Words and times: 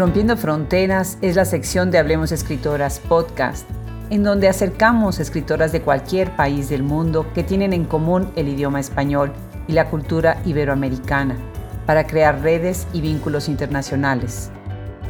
Rompiendo 0.00 0.34
Fronteras 0.38 1.18
es 1.20 1.36
la 1.36 1.44
sección 1.44 1.90
de 1.90 1.98
Hablemos 1.98 2.32
Escritoras 2.32 3.00
podcast, 3.00 3.68
en 4.08 4.22
donde 4.22 4.48
acercamos 4.48 5.20
escritoras 5.20 5.72
de 5.72 5.82
cualquier 5.82 6.34
país 6.36 6.70
del 6.70 6.82
mundo 6.82 7.26
que 7.34 7.44
tienen 7.44 7.74
en 7.74 7.84
común 7.84 8.32
el 8.34 8.48
idioma 8.48 8.80
español 8.80 9.30
y 9.68 9.72
la 9.72 9.90
cultura 9.90 10.40
iberoamericana, 10.46 11.36
para 11.84 12.06
crear 12.06 12.40
redes 12.40 12.86
y 12.94 13.02
vínculos 13.02 13.46
internacionales. 13.46 14.50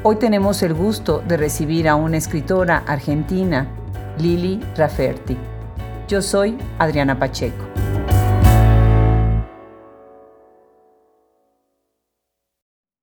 Hoy 0.02 0.16
tenemos 0.16 0.60
el 0.64 0.74
gusto 0.74 1.22
de 1.24 1.36
recibir 1.36 1.88
a 1.88 1.94
una 1.94 2.16
escritora 2.16 2.78
argentina, 2.88 3.68
Lili 4.18 4.58
Rafferti. 4.76 5.38
Yo 6.08 6.20
soy 6.20 6.58
Adriana 6.80 7.16
Pacheco. 7.16 7.69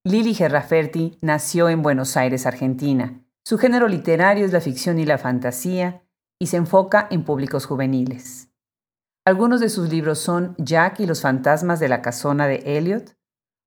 Lili 0.07 0.34
Gerraferti 0.34 1.17
nació 1.20 1.67
en 1.67 1.81
Buenos 1.81 2.16
Aires, 2.16 2.45
Argentina. 2.45 3.21
Su 3.43 3.57
género 3.57 3.89
literario 3.89 4.45
es 4.45 4.53
la 4.53 4.61
ficción 4.61 4.99
y 4.99 5.05
la 5.05 5.17
fantasía 5.17 6.02
y 6.39 6.47
se 6.47 6.55
enfoca 6.55 7.09
en 7.11 7.25
públicos 7.25 7.66
juveniles. 7.66 8.49
Algunos 9.25 9.59
de 9.59 9.67
sus 9.67 9.89
libros 9.89 10.20
son 10.20 10.55
Jack 10.59 11.02
y 11.02 11.07
los 11.07 11.21
fantasmas 11.21 11.81
de 11.81 11.89
la 11.89 12.02
casona 12.02 12.47
de 12.47 12.77
Elliot, 12.77 13.17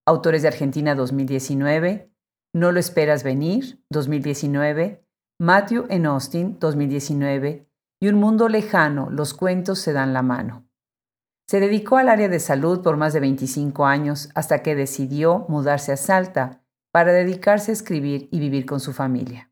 Autores 0.06 0.40
de 0.40 0.48
Argentina 0.48 0.94
2019, 0.94 2.10
No 2.54 2.72
lo 2.72 2.80
esperas 2.80 3.22
venir 3.22 3.84
2019, 3.90 5.04
Matthew 5.38 5.86
en 5.90 6.06
Austin 6.06 6.56
2019 6.58 7.68
y 8.00 8.08
Un 8.08 8.14
mundo 8.14 8.48
lejano, 8.48 9.10
los 9.10 9.34
cuentos 9.34 9.78
se 9.78 9.92
dan 9.92 10.14
la 10.14 10.22
mano. 10.22 10.69
Se 11.50 11.58
dedicó 11.58 11.96
al 11.96 12.08
área 12.08 12.28
de 12.28 12.38
salud 12.38 12.80
por 12.80 12.96
más 12.96 13.12
de 13.12 13.18
25 13.18 13.84
años 13.84 14.28
hasta 14.36 14.62
que 14.62 14.76
decidió 14.76 15.46
mudarse 15.48 15.90
a 15.90 15.96
Salta 15.96 16.62
para 16.92 17.12
dedicarse 17.12 17.72
a 17.72 17.74
escribir 17.74 18.28
y 18.30 18.38
vivir 18.38 18.66
con 18.66 18.78
su 18.78 18.92
familia. 18.92 19.50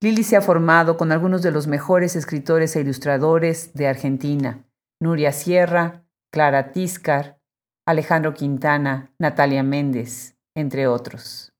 Lili 0.00 0.22
se 0.22 0.36
ha 0.36 0.42
formado 0.42 0.96
con 0.96 1.10
algunos 1.10 1.42
de 1.42 1.50
los 1.50 1.66
mejores 1.66 2.14
escritores 2.14 2.76
e 2.76 2.82
ilustradores 2.82 3.74
de 3.74 3.88
Argentina, 3.88 4.64
Nuria 5.00 5.32
Sierra, 5.32 6.04
Clara 6.32 6.70
Tiscar, 6.70 7.40
Alejandro 7.84 8.32
Quintana, 8.32 9.12
Natalia 9.18 9.64
Méndez, 9.64 10.36
entre 10.54 10.86
otros. 10.86 11.52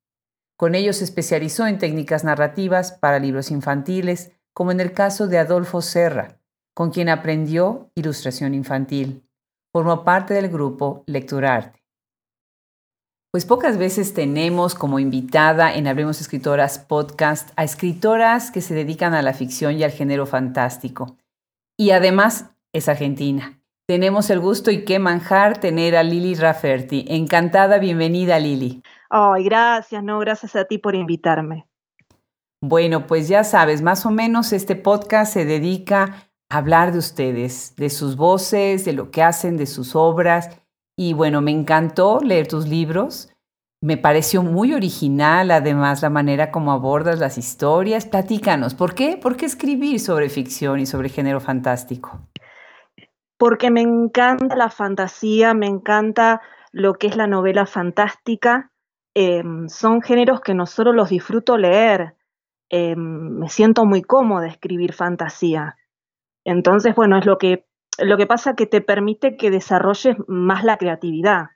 Con 0.56 0.76
ellos 0.76 0.98
se 0.98 1.04
especializó 1.04 1.66
en 1.66 1.78
técnicas 1.78 2.22
narrativas 2.22 2.92
para 2.92 3.18
libros 3.18 3.50
infantiles, 3.50 4.30
como 4.54 4.70
en 4.70 4.78
el 4.78 4.92
caso 4.92 5.26
de 5.26 5.38
Adolfo 5.38 5.82
Serra, 5.82 6.38
con 6.74 6.92
quien 6.92 7.08
aprendió 7.08 7.90
ilustración 7.96 8.54
infantil. 8.54 9.26
Formó 9.72 10.02
parte 10.02 10.34
del 10.34 10.48
grupo 10.48 11.04
Lecturarte. 11.06 11.80
Pues 13.30 13.46
pocas 13.46 13.78
veces 13.78 14.14
tenemos 14.14 14.74
como 14.74 14.98
invitada 14.98 15.72
en 15.72 15.86
Hablemos 15.86 16.20
Escritoras 16.20 16.80
podcast 16.80 17.50
a 17.54 17.62
escritoras 17.62 18.50
que 18.50 18.62
se 18.62 18.74
dedican 18.74 19.14
a 19.14 19.22
la 19.22 19.32
ficción 19.32 19.78
y 19.78 19.84
al 19.84 19.92
género 19.92 20.26
fantástico. 20.26 21.16
Y 21.78 21.92
además 21.92 22.50
es 22.72 22.88
argentina. 22.88 23.60
Tenemos 23.86 24.30
el 24.30 24.40
gusto 24.40 24.72
y 24.72 24.84
qué 24.84 24.98
manjar 24.98 25.58
tener 25.58 25.94
a 25.94 26.02
Lili 26.02 26.34
Rafferti. 26.34 27.04
Encantada, 27.06 27.78
bienvenida 27.78 28.40
Lili. 28.40 28.82
Ay, 29.08 29.44
gracias, 29.44 30.02
no, 30.02 30.18
gracias 30.18 30.56
a 30.56 30.64
ti 30.64 30.78
por 30.78 30.96
invitarme. 30.96 31.68
Bueno, 32.60 33.06
pues 33.06 33.28
ya 33.28 33.44
sabes, 33.44 33.82
más 33.82 34.04
o 34.04 34.10
menos 34.10 34.52
este 34.52 34.74
podcast 34.74 35.32
se 35.32 35.44
dedica 35.44 36.29
hablar 36.50 36.92
de 36.92 36.98
ustedes, 36.98 37.74
de 37.76 37.88
sus 37.88 38.16
voces, 38.16 38.84
de 38.84 38.92
lo 38.92 39.10
que 39.10 39.22
hacen, 39.22 39.56
de 39.56 39.66
sus 39.66 39.94
obras. 39.94 40.60
Y 40.96 41.14
bueno, 41.14 41.40
me 41.40 41.52
encantó 41.52 42.18
leer 42.20 42.48
tus 42.48 42.68
libros. 42.68 43.32
Me 43.80 43.96
pareció 43.96 44.42
muy 44.42 44.74
original, 44.74 45.50
además, 45.52 46.02
la 46.02 46.10
manera 46.10 46.50
como 46.50 46.72
abordas 46.72 47.18
las 47.18 47.38
historias. 47.38 48.04
Platícanos, 48.04 48.74
¿por 48.74 48.94
qué? 48.94 49.16
¿Por 49.16 49.36
qué 49.36 49.46
escribir 49.46 50.00
sobre 50.00 50.28
ficción 50.28 50.80
y 50.80 50.86
sobre 50.86 51.08
género 51.08 51.40
fantástico? 51.40 52.28
Porque 53.38 53.70
me 53.70 53.80
encanta 53.80 54.54
la 54.54 54.68
fantasía, 54.68 55.54
me 55.54 55.66
encanta 55.66 56.42
lo 56.72 56.94
que 56.94 57.06
es 57.06 57.16
la 57.16 57.26
novela 57.26 57.64
fantástica. 57.64 58.70
Em, 59.14 59.68
son 59.68 60.02
géneros 60.02 60.40
que 60.42 60.54
no 60.54 60.66
solo 60.66 60.92
los 60.92 61.08
disfruto 61.08 61.56
leer, 61.56 62.16
em, 62.68 63.38
me 63.38 63.48
siento 63.48 63.86
muy 63.86 64.02
cómoda 64.02 64.46
escribir 64.46 64.92
fantasía. 64.92 65.76
Entonces, 66.44 66.94
bueno, 66.94 67.18
es 67.18 67.26
lo 67.26 67.38
que, 67.38 67.66
lo 67.98 68.16
que 68.16 68.26
pasa 68.26 68.54
que 68.54 68.66
te 68.66 68.80
permite 68.80 69.36
que 69.36 69.50
desarrolles 69.50 70.16
más 70.26 70.64
la 70.64 70.76
creatividad. 70.76 71.50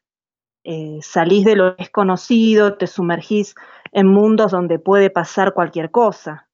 Eh, 0.64 0.98
salís 1.02 1.44
de 1.44 1.56
lo 1.56 1.74
desconocido, 1.74 2.76
te 2.78 2.86
sumergís 2.86 3.54
en 3.92 4.06
mundos 4.06 4.52
donde 4.52 4.78
puede 4.78 5.10
pasar 5.10 5.52
cualquier 5.52 5.90
cosa. 5.90 6.48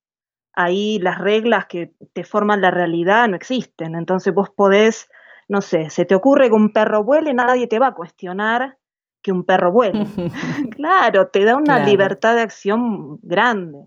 Ahí 0.53 0.99
las 0.99 1.19
reglas 1.19 1.67
que 1.67 1.93
te 2.13 2.25
forman 2.25 2.61
la 2.61 2.73
realidad 2.73 3.29
no 3.29 3.37
existen. 3.37 3.95
Entonces 3.95 4.35
vos 4.35 4.51
podés, 4.51 5.09
no 5.49 5.61
sé, 5.61 5.91
se 5.91 6.05
te 6.05 6.15
ocurre 6.15 6.49
que 6.49 6.55
un 6.55 6.73
perro 6.73 7.05
vuele, 7.05 7.33
nadie 7.35 7.69
te 7.69 7.79
va 7.79 7.89
a 7.89 7.95
cuestionar 7.95 8.79
que 9.23 9.33
un 9.33 9.45
perro 9.45 9.71
vuele. 9.71 10.07
claro, 10.77 11.29
te 11.29 11.45
da 11.45 11.57
una 11.57 11.85
libertad 11.85 12.35
de 12.35 12.43
acción 12.43 13.19
grande. 13.23 13.85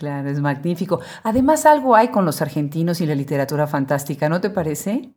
Claro, 0.00 0.30
es 0.30 0.40
magnífico. 0.40 1.02
Además, 1.24 1.66
algo 1.66 1.94
hay 1.94 2.08
con 2.08 2.24
los 2.24 2.40
argentinos 2.40 3.02
y 3.02 3.06
la 3.06 3.14
literatura 3.14 3.66
fantástica, 3.66 4.30
¿no 4.30 4.40
te 4.40 4.48
parece? 4.48 5.12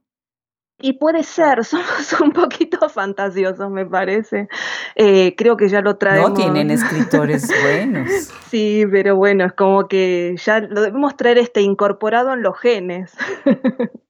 Y 0.78 0.92
puede 0.92 1.24
ser, 1.24 1.64
somos 1.64 2.20
un 2.20 2.34
poquito 2.34 2.90
fantasiosos, 2.90 3.72
me 3.72 3.86
parece. 3.86 4.50
Eh, 4.96 5.36
creo 5.38 5.56
que 5.56 5.70
ya 5.70 5.80
lo 5.80 5.96
traemos. 5.96 6.32
No 6.32 6.36
tienen 6.36 6.70
escritores 6.72 7.48
buenos. 7.64 8.10
Sí, 8.50 8.84
pero 8.92 9.16
bueno, 9.16 9.46
es 9.46 9.54
como 9.54 9.88
que 9.88 10.36
ya 10.44 10.60
lo 10.60 10.82
debemos 10.82 11.16
traer 11.16 11.38
este 11.38 11.62
incorporado 11.62 12.34
en 12.34 12.44
los 12.44 12.60
genes. 12.60 13.16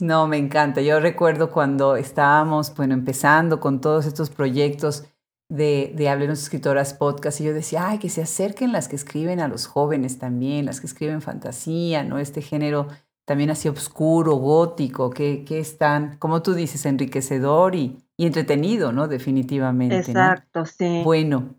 No, 0.00 0.26
me 0.26 0.36
encanta. 0.36 0.80
Yo 0.80 0.98
recuerdo 0.98 1.48
cuando 1.48 1.94
estábamos, 1.94 2.74
bueno, 2.74 2.94
empezando 2.94 3.60
con 3.60 3.80
todos 3.80 4.04
estos 4.04 4.30
proyectos 4.30 5.04
de, 5.48 5.92
de 5.94 6.08
Hablemos 6.08 6.42
Escritoras 6.42 6.94
Podcast 6.94 7.40
y 7.40 7.44
yo 7.44 7.54
decía, 7.54 7.88
ay, 7.88 7.98
que 7.98 8.08
se 8.08 8.22
acerquen 8.22 8.72
las 8.72 8.88
que 8.88 8.96
escriben 8.96 9.40
a 9.40 9.48
los 9.48 9.66
jóvenes 9.66 10.18
también, 10.18 10.66
las 10.66 10.80
que 10.80 10.86
escriben 10.86 11.22
fantasía, 11.22 12.02
¿no? 12.02 12.18
Este 12.18 12.42
género 12.42 12.88
también 13.24 13.50
así 13.50 13.68
oscuro, 13.68 14.34
gótico, 14.34 15.10
que, 15.10 15.44
que 15.44 15.58
es 15.58 15.78
tan, 15.78 16.18
como 16.18 16.42
tú 16.42 16.54
dices, 16.54 16.84
enriquecedor 16.86 17.74
y, 17.74 17.98
y 18.16 18.26
entretenido, 18.26 18.92
¿no? 18.92 19.08
Definitivamente. 19.08 19.98
Exacto, 19.98 20.66
sí. 20.66 21.02
Bueno, 21.04 21.54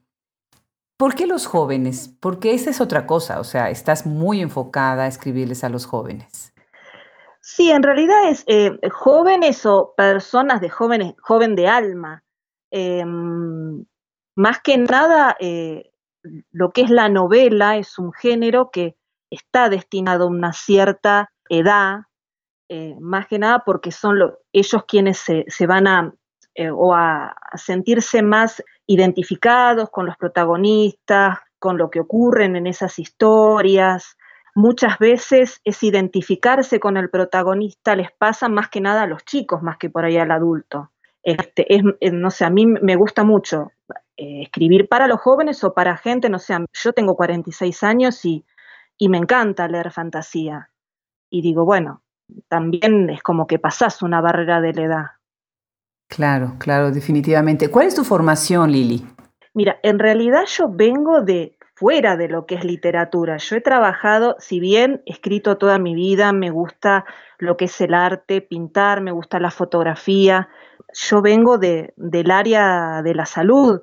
¿por 0.97 1.15
qué 1.15 1.25
los 1.25 1.47
jóvenes? 1.47 2.13
Porque 2.19 2.53
esa 2.53 2.69
es 2.69 2.81
otra 2.81 3.07
cosa, 3.07 3.39
o 3.39 3.43
sea, 3.43 3.69
estás 3.69 4.05
muy 4.05 4.41
enfocada 4.41 5.03
a 5.03 5.07
escribirles 5.07 5.63
a 5.63 5.69
los 5.69 5.85
jóvenes. 5.85 6.53
Sí, 7.41 7.69
en 7.69 7.83
realidad 7.83 8.27
es 8.27 8.43
eh, 8.47 8.79
jóvenes 8.91 9.65
o 9.67 9.93
personas 9.95 10.61
de 10.61 10.69
jóvenes, 10.69 11.13
joven 11.21 11.55
de 11.55 11.67
alma, 11.67 12.23
Em, 12.77 13.85
más 14.35 14.59
que 14.61 14.77
nada, 14.77 15.37
eh, 15.39 15.93
lo 16.51 16.71
que 16.71 16.81
es 16.81 16.89
la 16.89 17.07
novela 17.07 17.77
es 17.77 17.97
un 17.97 18.11
género 18.11 18.69
que 18.69 18.97
está 19.29 19.69
destinado 19.69 20.25
a 20.25 20.29
una 20.29 20.51
cierta 20.51 21.31
edad, 21.47 22.01
eh, 22.67 22.97
más 22.99 23.27
que 23.27 23.39
nada 23.39 23.63
porque 23.65 23.91
son 23.91 24.17
ellos 24.51 24.83
quienes 24.89 25.19
se, 25.19 25.67
van 25.67 25.87
a, 25.87 26.13
eh, 26.53 26.69
o 26.69 26.93
a, 26.93 27.33
sentirse 27.53 28.21
más 28.21 28.61
identificados 28.87 29.89
con 29.89 30.05
los 30.05 30.17
protagonistas, 30.17 31.37
con 31.59 31.77
lo 31.77 31.89
que 31.89 32.01
ocurren 32.01 32.57
en 32.57 32.67
esas 32.67 32.99
historias. 32.99 34.17
Muchas 34.53 34.99
veces 34.99 35.61
es 35.63 35.81
identificarse 35.81 36.81
con 36.81 36.97
el 36.97 37.09
protagonista, 37.09 37.95
les 37.95 38.11
pasa 38.11 38.49
más 38.49 38.67
que 38.67 38.81
nada 38.81 39.03
a 39.03 39.07
los 39.07 39.23
chicos, 39.23 39.61
más 39.61 39.77
que 39.77 39.89
por 39.89 40.03
ahí 40.03 40.17
al 40.17 40.31
adulto. 40.31 40.91
Este, 41.25 41.65
es, 41.75 41.83
no 42.13 42.29
sé, 42.29 42.45
a 42.45 42.51
mí 42.51 42.67
me 42.67 42.95
gusta 42.95 43.23
mucho 43.23 43.71
eh, 44.15 44.43
escribir 44.43 44.87
para 44.87 45.07
los 45.07 45.19
jóvenes 45.19 45.63
o 45.63 45.73
para 45.73 45.97
gente, 45.97 46.29
no 46.29 46.37
sé, 46.37 46.55
yo 46.71 46.93
tengo 46.93 47.15
46 47.15 47.83
años 47.83 48.23
y, 48.25 48.45
y 48.95 49.09
me 49.09 49.17
encanta 49.17 49.67
leer 49.67 49.91
fantasía. 49.91 50.69
Y 51.31 51.41
digo, 51.41 51.65
bueno, 51.65 52.03
también 52.47 53.09
es 53.09 53.23
como 53.23 53.47
que 53.47 53.57
pasás 53.57 54.03
una 54.03 54.21
barrera 54.21 54.61
de 54.61 54.73
la 54.73 54.83
edad. 54.83 55.05
Claro, 56.07 56.57
claro, 56.59 56.91
definitivamente. 56.91 57.69
¿Cuál 57.69 57.87
es 57.87 57.95
tu 57.95 58.03
formación, 58.03 58.71
Lili? 58.71 59.03
Mira, 59.55 59.79
en 59.81 59.97
realidad 59.97 60.45
yo 60.45 60.67
vengo 60.69 61.21
de 61.21 61.54
fuera 61.75 62.15
de 62.15 62.29
lo 62.29 62.45
que 62.45 62.55
es 62.55 62.63
literatura. 62.63 63.37
Yo 63.37 63.57
he 63.57 63.61
trabajado, 63.61 64.37
si 64.39 64.59
bien 64.59 65.03
he 65.05 65.11
escrito 65.11 65.57
toda 65.57 65.77
mi 65.77 65.93
vida, 65.93 66.31
me 66.31 66.49
gusta 66.49 67.05
lo 67.37 67.57
que 67.57 67.65
es 67.65 67.81
el 67.81 67.93
arte, 67.93 68.41
pintar, 68.41 69.01
me 69.01 69.11
gusta 69.11 69.39
la 69.39 69.51
fotografía, 69.51 70.49
yo 70.93 71.21
vengo 71.21 71.57
de, 71.57 71.93
del 71.97 72.31
área 72.31 73.01
de 73.03 73.13
la 73.13 73.25
salud. 73.25 73.81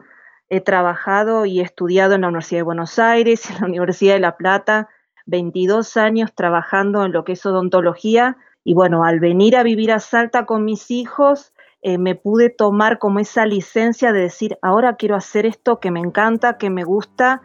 He 0.48 0.60
trabajado 0.60 1.44
y 1.44 1.60
he 1.60 1.62
estudiado 1.62 2.14
en 2.14 2.22
la 2.22 2.28
Universidad 2.28 2.60
de 2.60 2.64
Buenos 2.64 2.98
Aires, 2.98 3.50
en 3.50 3.60
la 3.60 3.66
Universidad 3.66 4.14
de 4.14 4.20
La 4.20 4.36
Plata, 4.36 4.88
22 5.26 5.96
años 5.98 6.34
trabajando 6.34 7.04
en 7.04 7.12
lo 7.12 7.24
que 7.24 7.32
es 7.32 7.44
odontología. 7.44 8.38
Y 8.64 8.74
bueno, 8.74 9.04
al 9.04 9.20
venir 9.20 9.56
a 9.56 9.62
vivir 9.62 9.92
a 9.92 10.00
Salta 10.00 10.46
con 10.46 10.64
mis 10.64 10.90
hijos, 10.90 11.52
eh, 11.82 11.98
me 11.98 12.14
pude 12.14 12.48
tomar 12.48 12.98
como 12.98 13.18
esa 13.18 13.44
licencia 13.44 14.12
de 14.12 14.20
decir, 14.20 14.56
ahora 14.62 14.96
quiero 14.96 15.16
hacer 15.16 15.44
esto 15.44 15.78
que 15.80 15.90
me 15.90 16.00
encanta, 16.00 16.56
que 16.56 16.70
me 16.70 16.84
gusta 16.84 17.42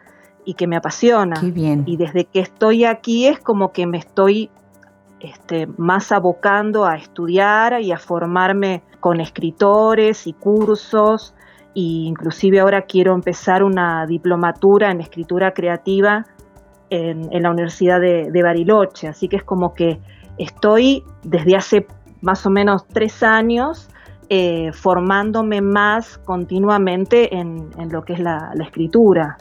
y 0.48 0.54
que 0.54 0.66
me 0.66 0.76
apasiona. 0.76 1.38
bien. 1.42 1.82
Y 1.84 1.98
desde 1.98 2.24
que 2.24 2.40
estoy 2.40 2.86
aquí 2.86 3.26
es 3.26 3.38
como 3.38 3.70
que 3.70 3.86
me 3.86 3.98
estoy 3.98 4.48
este, 5.20 5.66
más 5.76 6.10
abocando 6.10 6.86
a 6.86 6.96
estudiar 6.96 7.82
y 7.82 7.92
a 7.92 7.98
formarme 7.98 8.82
con 8.98 9.20
escritores 9.20 10.26
y 10.26 10.32
cursos. 10.32 11.34
E 11.74 11.80
inclusive 11.80 12.60
ahora 12.60 12.80
quiero 12.80 13.14
empezar 13.14 13.62
una 13.62 14.06
diplomatura 14.06 14.90
en 14.90 15.02
escritura 15.02 15.52
creativa 15.52 16.24
en, 16.88 17.42
la 17.42 17.50
Universidad 17.50 18.00
de, 18.00 18.42
Bariloche. 18.42 19.06
Así 19.06 19.28
que 19.28 19.36
es 19.36 19.44
como 19.44 19.74
que 19.74 20.00
estoy 20.38 21.04
desde 21.24 21.56
hace 21.56 21.86
más 22.22 22.46
o 22.46 22.50
menos 22.50 22.86
tres 22.86 23.22
años 23.22 23.90
eh, 24.30 24.72
formándome 24.72 25.60
más 25.60 26.18
continuamente 26.18 27.34
en, 27.36 27.70
lo 27.90 28.02
que 28.02 28.14
es 28.14 28.20
la, 28.20 28.52
escritura. 28.62 29.36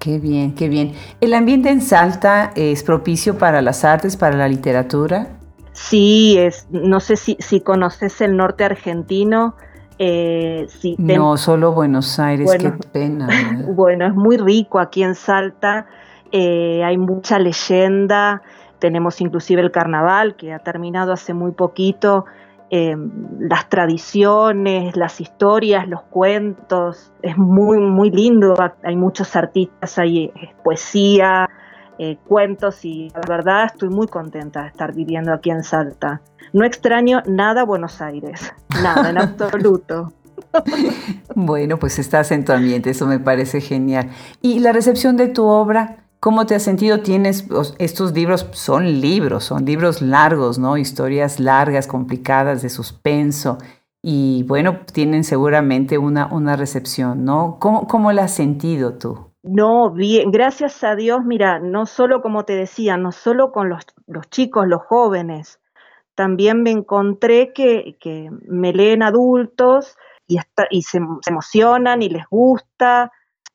Qué 0.00 0.18
bien, 0.18 0.54
qué 0.54 0.70
bien. 0.70 0.94
¿El 1.20 1.34
ambiente 1.34 1.68
en 1.68 1.82
Salta 1.82 2.52
es 2.54 2.82
propicio 2.82 3.36
para 3.36 3.60
las 3.60 3.84
artes, 3.84 4.16
para 4.16 4.34
la 4.34 4.48
literatura? 4.48 5.26
Sí, 5.72 6.38
es, 6.38 6.66
no 6.70 7.00
sé 7.00 7.16
si, 7.16 7.60
conoces 7.60 8.22
el 8.22 8.34
norte 8.34 8.64
argentino. 8.64 9.56
Eh, 9.98 10.66
no, 10.96 11.36
solo 11.36 11.72
Buenos 11.72 12.18
Aires, 12.18 12.50
qué 12.58 12.72
pena. 12.90 13.28
bueno, 13.76 14.06
es 14.06 14.14
muy 14.14 14.38
rico 14.38 14.78
aquí 14.78 15.02
en 15.02 15.14
Salta. 15.14 15.86
Eh, 16.32 16.82
hay 16.82 16.96
mucha 16.96 17.38
leyenda, 17.38 18.40
tenemos 18.78 19.20
inclusive 19.20 19.60
el 19.60 19.70
carnaval 19.70 20.34
que 20.34 20.54
ha 20.54 20.60
terminado 20.60 21.12
hace 21.12 21.34
muy 21.34 21.52
poquito, 21.52 22.24
eh, 22.70 22.96
las 23.38 23.68
tradiciones, 23.68 24.96
las 24.96 25.20
historias, 25.20 25.88
los 25.88 26.02
cuentos, 26.02 27.12
es 27.22 27.36
muy, 27.36 27.78
muy 27.78 28.10
lindo, 28.10 28.54
hay 28.82 28.96
muchos 28.96 29.34
artistas, 29.36 29.98
hay 29.98 30.24
eh, 30.24 30.54
poesía, 30.64 31.48
cuentos 32.24 32.82
y 32.86 33.10
la 33.10 33.20
verdad 33.28 33.66
estoy 33.66 33.90
muy 33.90 34.06
contenta 34.06 34.62
de 34.62 34.68
estar 34.68 34.94
viviendo 34.94 35.34
aquí 35.34 35.50
en 35.50 35.62
Salta. 35.62 36.22
No 36.54 36.64
extraño 36.64 37.22
nada 37.26 37.64
Buenos 37.64 38.00
Aires, 38.00 38.54
nada 38.82 39.10
en 39.10 39.18
absoluto. 39.18 40.10
bueno, 41.34 41.78
pues 41.78 41.98
estás 41.98 42.32
en 42.32 42.44
tu 42.44 42.52
ambiente, 42.52 42.90
eso 42.90 43.06
me 43.06 43.18
parece 43.18 43.60
genial. 43.60 44.10
¿Y 44.40 44.60
la 44.60 44.72
recepción 44.72 45.16
de 45.16 45.28
tu 45.28 45.44
obra? 45.46 46.04
¿Cómo 46.20 46.44
te 46.44 46.54
has 46.54 46.62
sentido? 46.62 46.98
Estos 47.78 48.12
libros, 48.12 48.46
son 48.52 49.00
libros, 49.00 49.44
son 49.44 49.64
libros 49.64 50.02
largos, 50.02 50.58
¿no? 50.58 50.76
Historias 50.76 51.40
largas, 51.40 51.86
complicadas, 51.86 52.60
de 52.60 52.68
suspenso. 52.68 53.56
Y 54.02 54.44
bueno, 54.46 54.80
tienen 54.92 55.24
seguramente 55.24 55.96
una, 55.96 56.26
una 56.26 56.56
recepción, 56.56 57.24
¿no? 57.24 57.56
¿Cómo, 57.58 57.86
¿Cómo 57.86 58.12
la 58.12 58.24
has 58.24 58.34
sentido 58.34 58.98
tú? 58.98 59.30
No, 59.42 59.90
bien, 59.92 60.30
gracias 60.30 60.84
a 60.84 60.94
Dios, 60.94 61.20
mira, 61.24 61.58
no 61.58 61.86
solo 61.86 62.20
como 62.20 62.44
te 62.44 62.54
decía, 62.54 62.98
no 62.98 63.12
solo 63.12 63.52
con 63.52 63.70
los, 63.70 63.86
los 64.06 64.28
chicos, 64.28 64.66
los 64.68 64.82
jóvenes, 64.82 65.60
también 66.14 66.62
me 66.62 66.70
encontré 66.70 67.54
que, 67.54 67.96
que 67.98 68.28
me 68.46 68.74
leen 68.74 69.02
adultos 69.02 69.96
y, 70.26 70.36
y 70.70 70.82
se, 70.82 70.98
se 71.22 71.30
emocionan 71.30 72.02
y 72.02 72.10
les 72.10 72.26
gusta, 72.28 73.10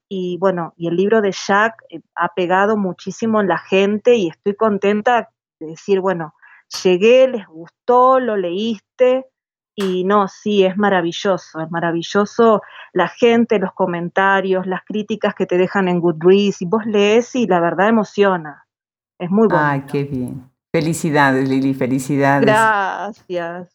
y 0.09 0.37
bueno, 0.37 0.73
y 0.77 0.87
el 0.87 0.95
libro 0.95 1.21
de 1.21 1.31
Jack 1.31 1.83
eh, 1.89 2.01
ha 2.15 2.33
pegado 2.33 2.77
muchísimo 2.77 3.41
en 3.41 3.47
la 3.47 3.57
gente 3.57 4.15
y 4.15 4.27
estoy 4.27 4.55
contenta 4.55 5.29
de 5.59 5.67
decir, 5.67 5.99
bueno, 5.99 6.33
llegué, 6.83 7.27
les 7.27 7.47
gustó, 7.47 8.19
lo 8.19 8.37
leíste 8.37 9.25
y 9.75 10.05
no, 10.05 10.27
sí, 10.27 10.63
es 10.63 10.77
maravilloso, 10.77 11.59
es 11.59 11.69
maravilloso 11.69 12.61
la 12.93 13.09
gente, 13.09 13.59
los 13.59 13.73
comentarios, 13.73 14.65
las 14.65 14.83
críticas 14.85 15.35
que 15.35 15.45
te 15.45 15.57
dejan 15.57 15.89
en 15.89 15.99
Goodreads 15.99 16.61
y 16.61 16.65
vos 16.65 16.85
lees 16.85 17.35
y 17.35 17.45
la 17.45 17.59
verdad 17.59 17.89
emociona. 17.89 18.65
Es 19.19 19.29
muy 19.29 19.47
bueno. 19.47 19.65
Ay, 19.65 19.83
qué 19.91 20.03
bien. 20.03 20.49
Felicidades, 20.73 21.47
Lili, 21.47 21.73
felicidades. 21.73 22.45
Gracias. 22.45 23.74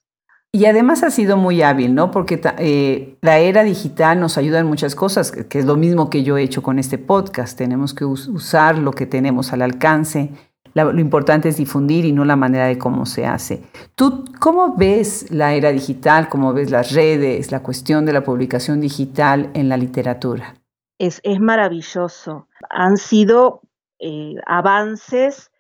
Y 0.53 0.65
además 0.67 1.05
ha 1.05 1.11
sido 1.11 1.37
muy 1.37 1.63
hábil, 1.63 1.95
¿no? 1.95 2.11
Porque 2.11 2.41
eh, 2.59 3.17
la 3.21 3.39
era 3.39 3.63
digital 3.63 4.19
nos 4.19 4.37
ayuda 4.37 4.59
en 4.59 4.67
muchas 4.67 4.97
cosas, 4.97 5.31
que 5.31 5.59
es 5.61 5.65
lo 5.65 5.77
mismo 5.77 6.11
que 6.11 6.25
yo 6.25 6.37
he 6.37 6.43
hecho 6.43 6.61
con 6.61 6.81
este 6.81 6.99
podcast. 6.99 7.57
Tenemos 7.57 7.95
que 7.95 8.05
usar 8.05 8.77
lo 8.77 8.91
que 8.91 9.07
tenemos 9.07 9.53
al 9.53 9.63
alcance. 9.63 10.31
lo 10.75 10.99
importante 10.99 11.49
es 11.49 11.57
difundir 11.57 12.05
y 12.05 12.13
no 12.13 12.25
la 12.25 12.35
manera 12.35 12.67
de 12.67 12.79
cómo 12.79 13.07
se 13.07 13.27
hace. 13.27 13.63
¿Tú 13.95 14.25
cómo 14.41 14.75
ves 14.77 15.31
la 15.31 15.55
era 15.55 15.71
digital? 15.71 16.29
¿Cómo 16.29 16.53
ves 16.53 16.73
las 16.73 16.93
redes, 16.93 17.53
la 17.53 17.63
cuestión 17.63 18.05
de 18.05 18.13
la 18.13 18.23
publicación 18.23 18.81
digital 18.81 19.51
en 19.55 19.69
la 19.69 19.77
literatura? 19.77 20.55
Es, 20.99 21.21
maravilloso. 21.39 22.49
Han 22.71 22.97
sido 22.97 23.61
eh, 24.01 24.35
avances, 24.47 25.53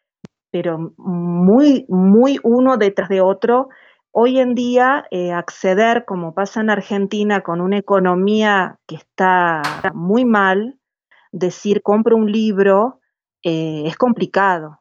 pero 0.50 0.78
muy, 0.96 1.86
muy 1.88 2.40
uno 2.42 2.76
detrás 2.76 3.08
de 3.08 3.20
otro 3.20 3.68
Hoy 4.12 4.40
en 4.40 4.56
día, 4.56 5.06
eh, 5.12 5.30
acceder, 5.30 6.04
como 6.04 6.34
pasa 6.34 6.60
en 6.60 6.70
Argentina, 6.70 7.42
con 7.42 7.60
una 7.60 7.78
economía 7.78 8.80
que 8.88 8.96
está 8.96 9.62
muy 9.94 10.24
mal, 10.24 10.80
decir 11.30 11.80
compro 11.82 12.16
un 12.16 12.30
libro 12.30 13.00
eh, 13.44 13.84
es 13.86 13.96
complicado. 13.96 14.80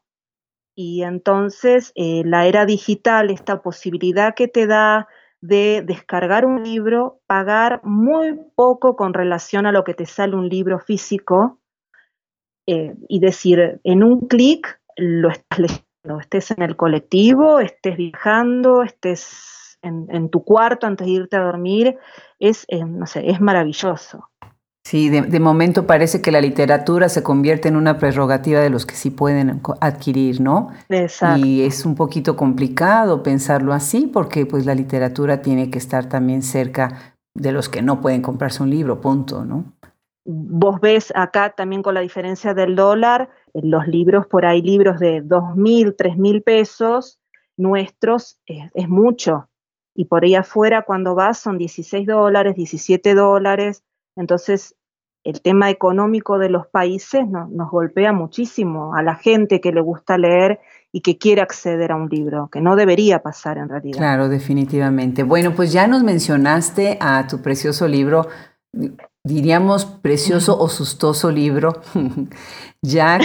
Y 0.74 1.04
entonces 1.04 1.92
eh, 1.94 2.22
la 2.24 2.46
era 2.46 2.66
digital, 2.66 3.30
esta 3.30 3.62
posibilidad 3.62 4.34
que 4.34 4.48
te 4.48 4.66
da 4.66 5.06
de 5.40 5.84
descargar 5.86 6.44
un 6.44 6.64
libro, 6.64 7.20
pagar 7.26 7.80
muy 7.84 8.36
poco 8.56 8.96
con 8.96 9.14
relación 9.14 9.64
a 9.64 9.72
lo 9.72 9.84
que 9.84 9.94
te 9.94 10.06
sale 10.06 10.34
un 10.34 10.48
libro 10.48 10.80
físico, 10.80 11.58
y 12.66 13.18
decir, 13.18 13.80
en 13.82 14.04
un 14.04 14.28
clic 14.28 14.80
lo 14.96 15.28
estás 15.30 15.58
leyendo 15.58 15.89
estés 16.20 16.50
en 16.50 16.62
el 16.62 16.76
colectivo, 16.76 17.60
estés 17.60 17.96
viajando, 17.96 18.82
estés 18.82 19.78
en, 19.82 20.28
tu 20.30 20.44
cuarto 20.44 20.86
antes 20.86 21.06
de 21.06 21.12
irte 21.12 21.36
a 21.36 21.40
dormir, 21.40 21.96
es, 22.38 22.64
eh, 22.68 22.84
no 22.84 23.06
sé, 23.06 23.30
es 23.30 23.40
maravilloso. 23.40 24.30
Sí, 24.82 25.10
de, 25.10 25.40
momento 25.40 25.86
parece 25.86 26.22
que 26.22 26.32
la 26.32 26.40
literatura 26.40 27.08
se 27.08 27.22
convierte 27.22 27.68
en 27.68 27.76
una 27.76 27.98
prerrogativa 27.98 28.60
de 28.60 28.70
los 28.70 28.86
que 28.86 28.96
sí 28.96 29.10
pueden 29.10 29.60
adquirir, 29.80 30.40
¿no? 30.40 30.70
Exacto. 30.88 31.46
Y 31.46 31.62
es 31.62 31.84
un 31.84 31.94
poquito 31.94 32.34
complicado 32.34 33.22
pensarlo 33.22 33.74
así 33.74 34.06
porque 34.06 34.46
pues 34.46 34.66
la 34.66 34.74
literatura 34.74 35.42
tiene 35.42 35.70
que 35.70 35.78
estar 35.78 36.08
también 36.08 36.42
cerca 36.42 37.14
de 37.34 37.52
los 37.52 37.68
que 37.68 37.82
no 37.82 38.00
pueden 38.00 38.22
comprarse 38.22 38.62
un 38.62 38.70
libro, 38.70 39.00
punto, 39.00 39.44
¿no? 39.44 39.64
Vos 40.24 40.80
ves 40.80 41.12
acá 41.14 41.50
también 41.50 41.82
con 41.82 41.94
la 41.94 42.00
diferencia 42.00 42.54
del 42.54 42.74
dólar, 42.74 43.30
los 43.54 43.86
libros, 43.86 44.26
por 44.26 44.46
ahí 44.46 44.62
libros 44.62 44.98
de 44.98 45.20
dos 45.22 45.56
mil, 45.56 45.94
tres 45.96 46.16
mil 46.16 46.42
pesos, 46.42 47.18
nuestros 47.56 48.38
es, 48.46 48.88
mucho. 48.88 49.48
Y 49.94 50.06
por 50.06 50.24
ahí 50.24 50.34
afuera 50.34 50.82
cuando 50.82 51.14
vas 51.14 51.38
son 51.38 51.58
16 51.58 52.06
dólares, 52.06 52.54
17 52.54 53.14
dólares. 53.14 53.82
Entonces 54.16 54.74
el 55.24 55.42
tema 55.42 55.68
económico 55.68 56.38
de 56.38 56.48
los 56.48 56.66
países 56.66 57.28
nos 57.28 57.70
golpea 57.70 58.12
muchísimo 58.12 58.94
a 58.94 59.02
la 59.02 59.16
gente 59.16 59.60
que 59.60 59.72
le 59.72 59.82
gusta 59.82 60.16
leer 60.16 60.60
y 60.92 61.02
que 61.02 61.18
quiere 61.18 61.42
acceder 61.42 61.92
a 61.92 61.96
un 61.96 62.08
libro, 62.08 62.48
que 62.50 62.60
no 62.60 62.74
debería 62.74 63.22
pasar 63.22 63.58
en 63.58 63.68
realidad. 63.68 63.98
Claro, 63.98 64.28
definitivamente. 64.28 65.22
Bueno, 65.22 65.54
pues 65.54 65.72
ya 65.72 65.86
nos 65.86 66.02
mencionaste 66.02 66.96
a 67.00 67.26
tu 67.26 67.42
precioso 67.42 67.86
libro 67.86 68.28
diríamos, 69.24 69.84
precioso 69.84 70.58
o 70.58 70.68
sustoso 70.68 71.30
libro, 71.30 71.82
Jack, 72.82 73.22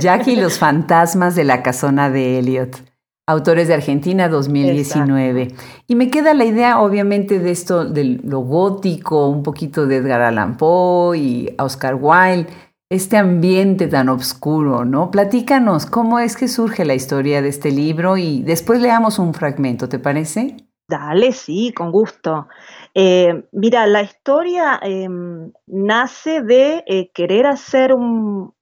Jack 0.00 0.28
y 0.28 0.36
los 0.36 0.58
fantasmas 0.58 1.34
de 1.34 1.44
la 1.44 1.62
casona 1.62 2.10
de 2.10 2.38
Elliot. 2.38 2.82
Autores 3.28 3.66
de 3.66 3.74
Argentina 3.74 4.28
2019. 4.28 5.52
Y 5.88 5.96
me 5.96 6.10
queda 6.10 6.32
la 6.32 6.44
idea, 6.44 6.80
obviamente, 6.80 7.40
de 7.40 7.50
esto, 7.50 7.84
de 7.84 8.20
lo 8.22 8.40
gótico, 8.40 9.28
un 9.28 9.42
poquito 9.42 9.86
de 9.86 9.96
Edgar 9.96 10.20
Allan 10.20 10.56
Poe 10.56 11.18
y 11.18 11.54
Oscar 11.58 11.96
Wilde, 12.00 12.46
este 12.88 13.16
ambiente 13.16 13.88
tan 13.88 14.10
oscuro, 14.10 14.84
¿no? 14.84 15.10
Platícanos, 15.10 15.86
¿cómo 15.86 16.20
es 16.20 16.36
que 16.36 16.46
surge 16.46 16.84
la 16.84 16.94
historia 16.94 17.42
de 17.42 17.48
este 17.48 17.72
libro? 17.72 18.16
Y 18.16 18.42
después 18.42 18.80
leamos 18.80 19.18
un 19.18 19.34
fragmento, 19.34 19.88
¿te 19.88 19.98
parece? 19.98 20.56
Dale, 20.88 21.32
sí, 21.32 21.72
con 21.72 21.90
gusto. 21.90 22.46
Eh, 22.94 23.44
mira, 23.50 23.88
la 23.88 24.02
historia 24.02 24.78
em, 24.80 25.52
nace 25.66 26.42
de 26.42 26.84
eh, 26.86 27.10
querer 27.12 27.46
hacer 27.46 27.92
un, 27.92 28.54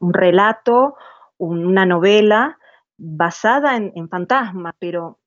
relato, 0.00 0.96
una 1.38 1.86
novela 1.86 2.58
basada 2.98 3.76
en, 3.76 4.08
fantasmas, 4.08 4.74
pero 4.80 5.20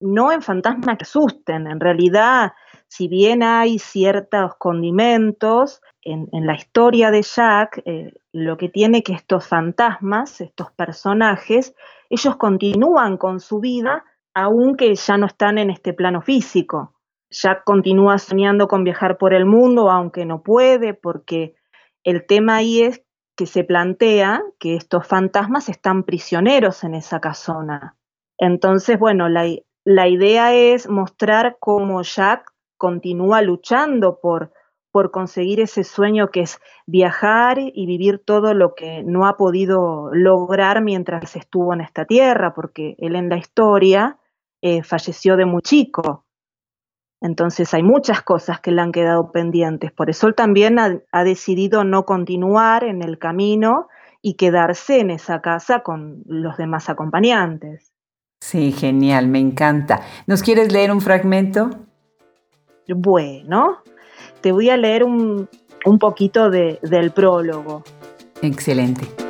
no 0.00 0.30
en 0.30 0.42
fantasmas 0.42 0.98
que 0.98 1.04
asusten. 1.04 1.66
En 1.66 1.80
realidad, 1.80 2.52
si 2.86 3.08
bien 3.08 3.42
hay 3.42 3.78
ciertos 3.78 4.56
condimentos 4.56 5.80
en, 6.02 6.28
la 6.32 6.54
historia 6.54 7.10
de 7.10 7.22
Jack, 7.22 7.80
eh, 7.86 8.12
lo 8.32 8.58
que 8.58 8.68
tiene 8.68 9.02
que 9.02 9.14
estos 9.14 9.46
fantasmas, 9.46 10.42
estos 10.42 10.70
personajes, 10.72 11.74
ellos 12.10 12.36
continúan 12.36 13.16
con 13.16 13.40
su 13.40 13.60
vida 13.60 14.04
aunque 14.40 14.94
ya 14.94 15.16
no 15.16 15.26
están 15.26 15.58
en 15.58 15.68
este 15.68 15.92
plano 15.92 16.22
físico. 16.22 16.94
Jack 17.28 17.64
continúa 17.64 18.18
soñando 18.18 18.68
con 18.68 18.84
viajar 18.84 19.18
por 19.18 19.34
el 19.34 19.44
mundo, 19.44 19.90
aunque 19.90 20.24
no 20.24 20.42
puede, 20.44 20.94
porque 20.94 21.56
el 22.04 22.24
tema 22.24 22.56
ahí 22.56 22.82
es 22.82 23.02
que 23.36 23.46
se 23.46 23.64
plantea 23.64 24.44
que 24.60 24.76
estos 24.76 25.06
fantasmas 25.08 25.68
están 25.68 26.04
prisioneros 26.04 26.84
en 26.84 26.94
esa 26.94 27.20
casona. 27.20 27.96
Entonces, 28.38 28.96
bueno, 28.96 29.28
la, 29.28 29.44
la 29.84 30.06
idea 30.06 30.54
es 30.54 30.88
mostrar 30.88 31.56
cómo 31.58 32.02
Jack 32.02 32.52
continúa 32.76 33.42
luchando 33.42 34.20
por, 34.20 34.52
por 34.92 35.10
conseguir 35.10 35.58
ese 35.58 35.82
sueño 35.82 36.30
que 36.30 36.42
es 36.42 36.60
viajar 36.86 37.58
y 37.58 37.86
vivir 37.86 38.22
todo 38.24 38.54
lo 38.54 38.76
que 38.76 39.02
no 39.02 39.26
ha 39.26 39.36
podido 39.36 40.10
lograr 40.12 40.80
mientras 40.80 41.34
estuvo 41.34 41.74
en 41.74 41.80
esta 41.80 42.04
tierra, 42.04 42.54
porque 42.54 42.94
él 42.98 43.16
en 43.16 43.28
la 43.28 43.36
historia 43.36 44.16
eh, 44.62 44.82
falleció 44.82 45.36
de 45.36 45.44
muy 45.44 45.62
chico. 45.62 46.24
Entonces 47.20 47.74
hay 47.74 47.82
muchas 47.82 48.22
cosas 48.22 48.60
que 48.60 48.70
le 48.70 48.80
han 48.80 48.92
quedado 48.92 49.32
pendientes. 49.32 49.90
Por 49.92 50.08
eso 50.08 50.28
él 50.28 50.34
también 50.34 50.78
ha, 50.78 51.00
ha, 51.10 51.24
decidido 51.24 51.82
no 51.82 52.04
continuar 52.04 52.84
en 52.84 53.02
el 53.02 53.18
camino 53.18 53.88
y 54.22 54.34
quedarse 54.34 55.00
en 55.00 55.10
esa 55.10 55.40
casa 55.40 55.80
con 55.80 56.22
los 56.26 56.56
demás 56.56 56.88
acompañantes. 56.88 57.92
Sí, 58.40 58.72
genial, 58.72 59.26
me 59.26 59.40
encanta. 59.40 60.00
¿Nos 60.26 60.42
quieres 60.42 60.72
leer 60.72 60.92
un 60.92 61.00
fragmento? 61.00 61.70
Bueno, 62.88 63.78
te 64.40 64.52
voy 64.52 64.70
a 64.70 64.76
leer 64.76 65.02
un, 65.02 65.48
un 65.84 65.98
poquito 65.98 66.50
de, 66.50 66.78
del 66.82 67.10
prólogo. 67.10 67.82
Excelente. 68.42 69.27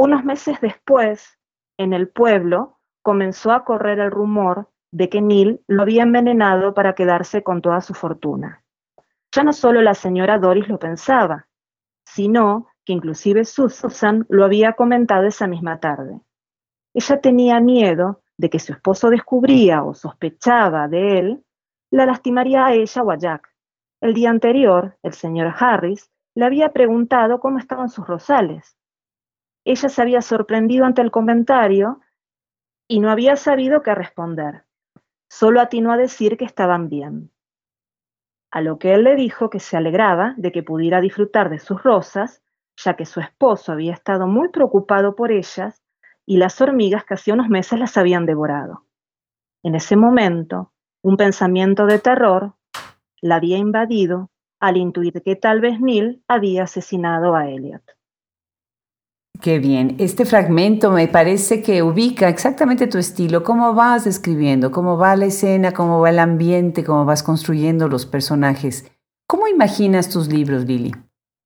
Unos 0.00 0.24
meses 0.24 0.60
después, 0.60 1.40
en 1.76 1.92
el 1.92 2.08
pueblo, 2.08 2.78
comenzó 3.02 3.50
a 3.50 3.64
correr 3.64 3.98
el 3.98 4.12
rumor 4.12 4.70
de 4.92 5.08
que 5.08 5.20
Neil 5.20 5.60
lo 5.66 5.82
había 5.82 6.04
envenenado 6.04 6.72
para 6.72 6.94
quedarse 6.94 7.42
con 7.42 7.62
toda 7.62 7.80
su 7.80 7.94
fortuna. 7.94 8.62
Ya 9.32 9.42
no 9.42 9.52
solo 9.52 9.82
la 9.82 9.94
señora 9.94 10.38
Doris 10.38 10.68
lo 10.68 10.78
pensaba, 10.78 11.48
sino 12.06 12.68
que 12.84 12.92
inclusive 12.92 13.44
Susan 13.44 14.24
lo 14.28 14.44
había 14.44 14.74
comentado 14.74 15.26
esa 15.26 15.48
misma 15.48 15.80
tarde. 15.80 16.20
Ella 16.94 17.20
tenía 17.20 17.58
miedo 17.58 18.22
de 18.36 18.50
que 18.50 18.60
su 18.60 18.74
esposo 18.74 19.10
descubría 19.10 19.82
o 19.82 19.94
sospechaba 19.94 20.86
de 20.86 21.18
él, 21.18 21.44
la 21.90 22.06
lastimaría 22.06 22.66
a 22.66 22.72
ella 22.72 23.02
o 23.02 23.10
a 23.10 23.18
Jack. 23.18 23.52
El 24.00 24.14
día 24.14 24.30
anterior, 24.30 24.96
el 25.02 25.14
señor 25.14 25.52
Harris 25.58 26.08
le 26.36 26.44
había 26.44 26.72
preguntado 26.72 27.40
cómo 27.40 27.58
estaban 27.58 27.88
sus 27.88 28.06
rosales, 28.06 28.77
ella 29.72 29.88
se 29.90 30.00
había 30.00 30.22
sorprendido 30.22 30.86
ante 30.86 31.02
el 31.02 31.10
comentario 31.10 32.00
y 32.88 33.00
no 33.00 33.10
había 33.10 33.36
sabido 33.36 33.82
qué 33.82 33.94
responder. 33.94 34.64
Solo 35.28 35.60
atinó 35.60 35.92
a 35.92 35.98
decir 35.98 36.38
que 36.38 36.46
estaban 36.46 36.88
bien. 36.88 37.30
A 38.50 38.62
lo 38.62 38.78
que 38.78 38.94
él 38.94 39.04
le 39.04 39.14
dijo 39.14 39.50
que 39.50 39.60
se 39.60 39.76
alegraba 39.76 40.32
de 40.38 40.52
que 40.52 40.62
pudiera 40.62 41.02
disfrutar 41.02 41.50
de 41.50 41.58
sus 41.58 41.82
rosas, 41.82 42.42
ya 42.82 42.94
que 42.94 43.04
su 43.04 43.20
esposo 43.20 43.72
había 43.72 43.92
estado 43.92 44.26
muy 44.26 44.48
preocupado 44.48 45.14
por 45.14 45.32
ellas 45.32 45.82
y 46.24 46.38
las 46.38 46.58
hormigas 46.62 47.04
que 47.04 47.14
hacía 47.14 47.34
unos 47.34 47.50
meses 47.50 47.78
las 47.78 47.98
habían 47.98 48.24
devorado. 48.24 48.86
En 49.62 49.74
ese 49.74 49.96
momento, 49.96 50.72
un 51.02 51.18
pensamiento 51.18 51.84
de 51.84 51.98
terror 51.98 52.54
la 53.20 53.36
había 53.36 53.58
invadido 53.58 54.30
al 54.60 54.78
intuir 54.78 55.22
que 55.22 55.36
tal 55.36 55.60
vez 55.60 55.78
Neil 55.78 56.24
había 56.26 56.62
asesinado 56.62 57.34
a 57.36 57.50
Elliot. 57.50 57.97
Qué 59.40 59.60
bien. 59.60 59.94
Este 59.98 60.24
fragmento 60.24 60.90
me 60.90 61.06
parece 61.06 61.62
que 61.62 61.82
ubica 61.82 62.28
exactamente 62.28 62.88
tu 62.88 62.98
estilo, 62.98 63.44
cómo 63.44 63.72
vas 63.72 64.06
escribiendo, 64.06 64.72
cómo 64.72 64.98
va 64.98 65.14
la 65.14 65.26
escena, 65.26 65.72
cómo 65.72 66.00
va 66.00 66.10
el 66.10 66.18
ambiente, 66.18 66.82
cómo 66.82 67.04
vas 67.04 67.22
construyendo 67.22 67.86
los 67.86 68.04
personajes. 68.04 68.90
¿Cómo 69.28 69.46
imaginas 69.46 70.08
tus 70.08 70.28
libros, 70.28 70.64
Lily? 70.64 70.92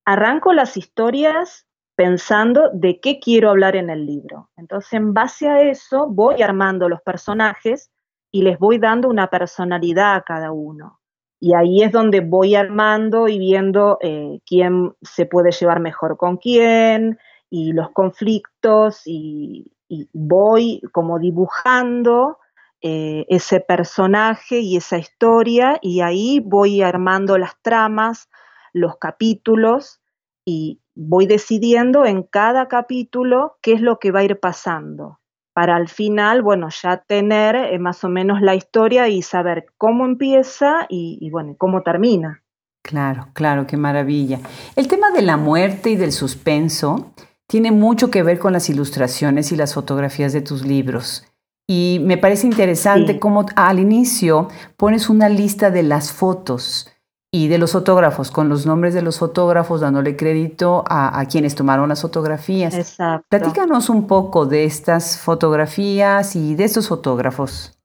Arranco 0.06 0.52
las 0.54 0.76
historias 0.76 1.66
pensando 1.94 2.70
de 2.72 2.98
qué 3.00 3.20
quiero 3.20 3.50
hablar 3.50 3.76
en 3.76 3.90
el 3.90 4.06
libro. 4.06 4.48
Entonces, 4.56 4.94
en 4.94 5.12
base 5.12 5.48
a 5.48 5.60
eso, 5.62 6.06
voy 6.08 6.40
armando 6.42 6.88
los 6.88 7.02
personajes 7.02 7.90
y 8.32 8.42
les 8.42 8.58
voy 8.58 8.78
dando 8.78 9.08
una 9.08 9.28
personalidad 9.28 10.14
a 10.14 10.22
cada 10.22 10.52
uno. 10.52 11.00
Y 11.38 11.54
ahí 11.54 11.82
es 11.82 11.92
donde 11.92 12.20
voy 12.20 12.54
armando 12.54 13.28
y 13.28 13.38
viendo 13.38 13.98
eh, 14.00 14.38
quién 14.46 14.94
se 15.02 15.26
puede 15.26 15.50
llevar 15.50 15.80
mejor 15.80 16.16
con 16.16 16.36
quién, 16.36 17.18
y 17.52 17.72
los 17.72 17.90
conflictos 17.90 19.02
y, 19.04 19.70
voy 20.14 20.80
como 20.90 21.18
dibujando 21.18 22.38
eh, 22.80 23.26
ese 23.28 23.60
personaje 23.60 24.60
y 24.60 24.78
esa 24.78 24.96
historia 24.96 25.78
y 25.82 26.00
ahí 26.00 26.40
voy 26.40 26.80
armando 26.80 27.36
las 27.36 27.60
tramas, 27.60 28.30
los 28.72 28.96
capítulos 28.96 30.00
y 30.46 30.80
voy 30.94 31.26
decidiendo 31.26 32.06
en 32.06 32.22
cada 32.22 32.68
capítulo 32.68 33.58
qué 33.60 33.74
es 33.74 33.82
lo 33.82 33.98
que 33.98 34.12
va 34.12 34.20
a 34.20 34.24
ir 34.24 34.40
pasando 34.40 35.20
para 35.52 35.76
al 35.76 35.88
final, 35.88 36.40
bueno, 36.40 36.70
ya 36.70 37.04
tener 37.06 37.54
eh, 37.54 37.78
más 37.78 38.02
o 38.02 38.08
menos 38.08 38.40
la 38.40 38.54
historia 38.54 39.08
y 39.08 39.20
saber 39.20 39.66
cómo 39.76 40.06
empieza 40.06 40.86
y, 40.88 41.18
y 41.20 41.28
bueno, 41.28 41.54
cómo 41.58 41.82
termina. 41.82 42.42
Claro, 42.82 43.28
claro, 43.34 43.66
qué 43.66 43.76
maravilla. 43.76 44.40
El 44.74 44.88
tema 44.88 45.10
de 45.10 45.20
la 45.20 45.36
muerte 45.36 45.90
y 45.90 45.96
del 45.96 46.12
suspenso 46.12 47.12
tiene 47.48 47.70
mucho 47.70 48.10
que 48.10 48.22
ver 48.22 48.38
con 48.38 48.52
las 48.52 48.68
ilustraciones 48.70 49.52
y 49.52 49.56
las 49.56 49.74
fotografías 49.74 50.32
de 50.32 50.40
tus 50.40 50.64
libros. 50.64 51.24
Y 51.68 52.00
me 52.02 52.18
parece 52.18 52.46
interesante 52.46 53.18
cómo 53.18 53.46
al 53.56 53.78
inicio 53.78 54.48
pones 54.76 55.08
una 55.08 55.28
lista 55.28 55.70
de 55.70 55.82
las 55.82 56.12
fotos 56.12 56.92
y 57.34 57.48
de 57.48 57.56
los 57.56 57.72
fotógrafos, 57.72 58.30
con 58.30 58.50
los 58.50 58.66
nombres 58.66 58.92
de 58.92 59.00
los 59.00 59.18
fotógrafos, 59.18 59.80
dándole 59.80 60.16
crédito 60.16 60.84
a, 60.86 61.24
quienes 61.30 61.54
tomaron 61.54 61.88
las 61.88 62.02
fotografías. 62.02 62.74
Exacto. 62.74 63.26
Platícanos 63.30 63.88
un 63.88 64.06
poco 64.06 64.44
de 64.44 64.64
estas 64.64 65.18
fotografías 65.18 66.36
y 66.36 66.54
de 66.54 66.64
estos 66.64 66.88
fotógrafos. 66.88 67.78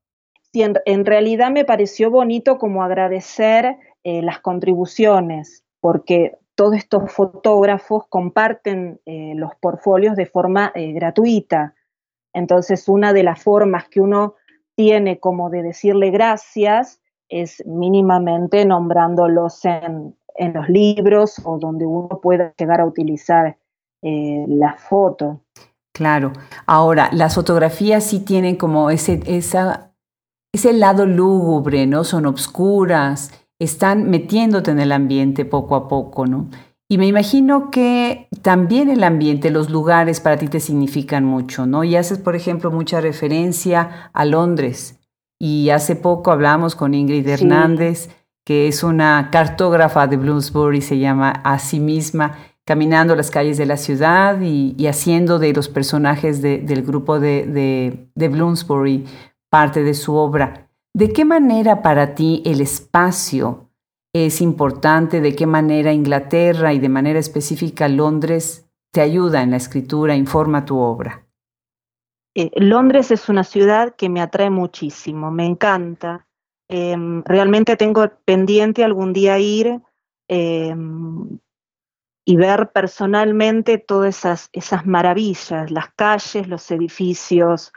Sí, 0.52 0.64
en, 0.64 1.06
realidad 1.06 1.50
me 1.52 1.64
pareció 1.64 2.12
bonito 2.12 2.58
como 2.58 2.84
agradecer 2.84 3.78
eh, 4.04 4.22
las 4.22 4.42
contribuciones, 4.42 5.64
porque 5.80 6.38
todos 6.58 6.76
estos 6.76 7.12
fotógrafos 7.12 8.08
comparten 8.10 9.00
eh, 9.06 9.34
los 9.36 9.52
portfolios 9.62 10.16
de 10.16 10.26
forma 10.26 10.72
eh, 10.74 10.92
gratuita. 10.92 11.76
Entonces, 12.34 12.90
una 12.90 13.14
de 13.14 13.22
las 13.22 13.44
formas 13.44 13.88
que 13.88 14.02
uno 14.02 14.34
tiene 14.76 15.20
como 15.20 15.52
de 15.52 15.62
decirle 15.62 16.10
gracias 16.10 17.00
es 17.30 17.64
mínimamente 17.68 18.66
nombrándolos 18.66 19.64
en, 19.66 20.16
los 20.54 20.68
libros 20.68 21.40
o 21.44 21.60
donde 21.60 21.86
uno 21.86 22.20
pueda 22.22 22.54
llegar 22.58 22.82
a 22.82 22.86
utilizar 22.86 23.58
eh, 24.02 24.46
la 24.48 24.74
foto. 24.74 25.42
Claro. 25.94 26.34
Ahora, 26.66 27.10
las 27.12 27.36
fotografías 27.36 28.04
sí 28.04 28.20
tienen 28.20 28.56
como 28.56 28.90
ese, 28.90 29.22
ese 29.26 30.74
lado 30.74 31.06
lúgubre, 31.06 31.86
¿no? 31.86 32.04
Son 32.04 32.26
obscuras 32.26 33.32
están 33.60 34.10
metiéndote 34.10 34.72
en 34.72 34.80
el 34.80 34.92
ambiente 34.92 35.46
poco 35.46 35.76
a 35.76 35.88
poco, 35.88 36.26
¿no? 36.26 36.50
Y 36.90 36.98
me 36.98 37.08
imagino 37.08 37.70
que 37.70 38.30
también 38.42 38.90
el 38.90 39.04
ambiente, 39.04 39.52
los 39.52 39.70
lugares 39.70 40.22
para 40.22 40.38
ti 40.38 40.48
te 40.48 40.62
significan 40.62 41.26
mucho, 41.26 41.66
¿no? 41.66 41.84
Y 41.84 41.98
haces, 41.98 42.18
por 42.18 42.36
ejemplo, 42.36 42.72
mucha 42.72 43.02
referencia 43.02 44.10
a 44.14 44.24
Londres. 44.24 44.98
Y 45.38 45.70
hace 45.70 45.98
poco 45.98 46.32
hablamos 46.32 46.76
con 46.76 46.94
Ingrid 46.94 47.28
Hernández, 47.28 48.10
que 48.46 48.70
es 48.70 48.84
una 48.84 49.30
cartógrafa 49.32 50.08
de 50.08 50.16
Bloomsbury, 50.16 50.82
se 50.82 50.98
llama 50.98 51.32
a 51.44 51.60
sí 51.60 51.82
misma, 51.82 52.38
caminando 52.66 53.16
las 53.18 53.32
calles 53.32 53.58
de 53.58 53.66
la 53.66 53.76
ciudad 53.76 54.40
y, 54.40 54.88
haciendo 54.88 55.40
de 55.40 55.52
los 55.52 55.68
personajes 55.68 56.42
del 56.42 56.84
grupo 56.84 57.20
de, 57.20 57.46
de, 57.46 58.10
de 58.16 58.30
Bloomsbury 58.30 59.06
parte 59.50 59.84
de 59.84 59.94
su 59.94 60.16
obra. 60.16 60.67
¿De 60.98 61.14
qué 61.14 61.26
manera 61.26 61.84
para 61.84 62.16
ti 62.16 62.42
el 62.44 62.60
espacio 62.60 63.70
es 64.16 64.42
importante? 64.42 65.22
¿De 65.22 65.36
qué 65.36 65.46
manera 65.46 65.94
Inglaterra 65.94 66.74
y 66.74 66.80
de 66.80 66.90
manera 66.90 67.20
específica 67.20 67.88
Londres 67.88 68.68
te 68.92 69.02
ayuda 69.02 69.44
en 69.44 69.52
la 69.52 69.58
escritura, 69.58 70.16
informa 70.16 70.66
tu 70.66 70.80
obra? 70.80 71.28
Eh, 72.34 72.50
Londres 72.56 73.12
es 73.12 73.30
una 73.30 73.44
ciudad 73.44 73.94
que 73.96 74.10
me 74.10 74.22
atrae 74.22 74.50
muchísimo, 74.50 75.30
me 75.30 75.46
encanta. 75.46 76.26
Em, 76.68 77.22
realmente 77.26 77.76
tengo 77.76 78.10
pendiente 78.26 78.84
algún 78.84 79.14
día 79.14 79.38
ir 79.38 79.80
em, 80.28 81.38
y 82.26 82.36
ver 82.38 82.72
personalmente 82.72 83.78
todas 83.78 84.18
esas, 84.18 84.50
esas 84.52 84.88
maravillas, 84.88 85.70
las 85.70 85.94
calles, 85.94 86.48
los 86.48 86.72
edificios. 86.72 87.72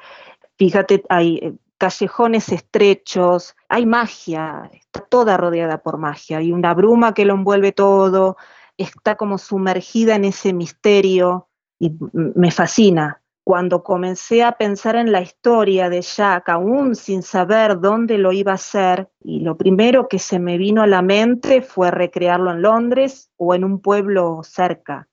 Fíjate, 0.57 1.03
hay, 1.11 1.59
callejones 1.81 2.51
estrechos, 2.51 3.57
hay 3.71 3.87
magia, 3.87 4.71
está 4.75 5.01
toda 5.01 5.39
rodeada 5.39 5.79
por 5.79 5.97
magia, 5.97 6.37
hay 6.37 6.53
una 6.53 6.75
bruma 6.75 7.15
que 7.15 7.25
lo 7.25 7.33
envuelve 7.33 7.73
todo, 7.73 8.37
está 8.77 9.17
como 9.17 9.39
sumergida 9.39 10.15
en 10.15 10.27
ese 10.27 10.53
misterio 10.53 11.49
y 11.79 11.97
me 12.13 12.51
fascina. 12.51 13.23
Cuando 13.45 13.83
comencé 13.83 14.45
a 14.45 14.53
pensar 14.53 14.95
en 14.97 15.11
la 15.11 15.23
historia 15.23 15.89
de 15.89 16.03
Jack, 16.03 16.51
aún 16.51 16.95
sin 16.95 17.23
saber 17.23 17.81
dónde 17.81 18.19
lo 18.19 18.33
iba 18.33 18.53
a 18.53 18.57
hacer, 18.57 19.09
y 19.25 19.41
lo 19.41 19.57
primero 19.57 20.07
que 20.07 20.19
se 20.19 20.39
me 20.39 20.59
vino 20.59 20.83
a 20.83 20.87
la 20.87 21.01
mente 21.01 21.63
fue 21.63 21.91
recrearlo 21.91 22.51
en 22.51 22.61
Londres 22.61 23.31
o 23.39 23.55
en 23.55 23.65
un 23.65 23.81
pueblo 23.81 24.43
cerca. 24.45 25.09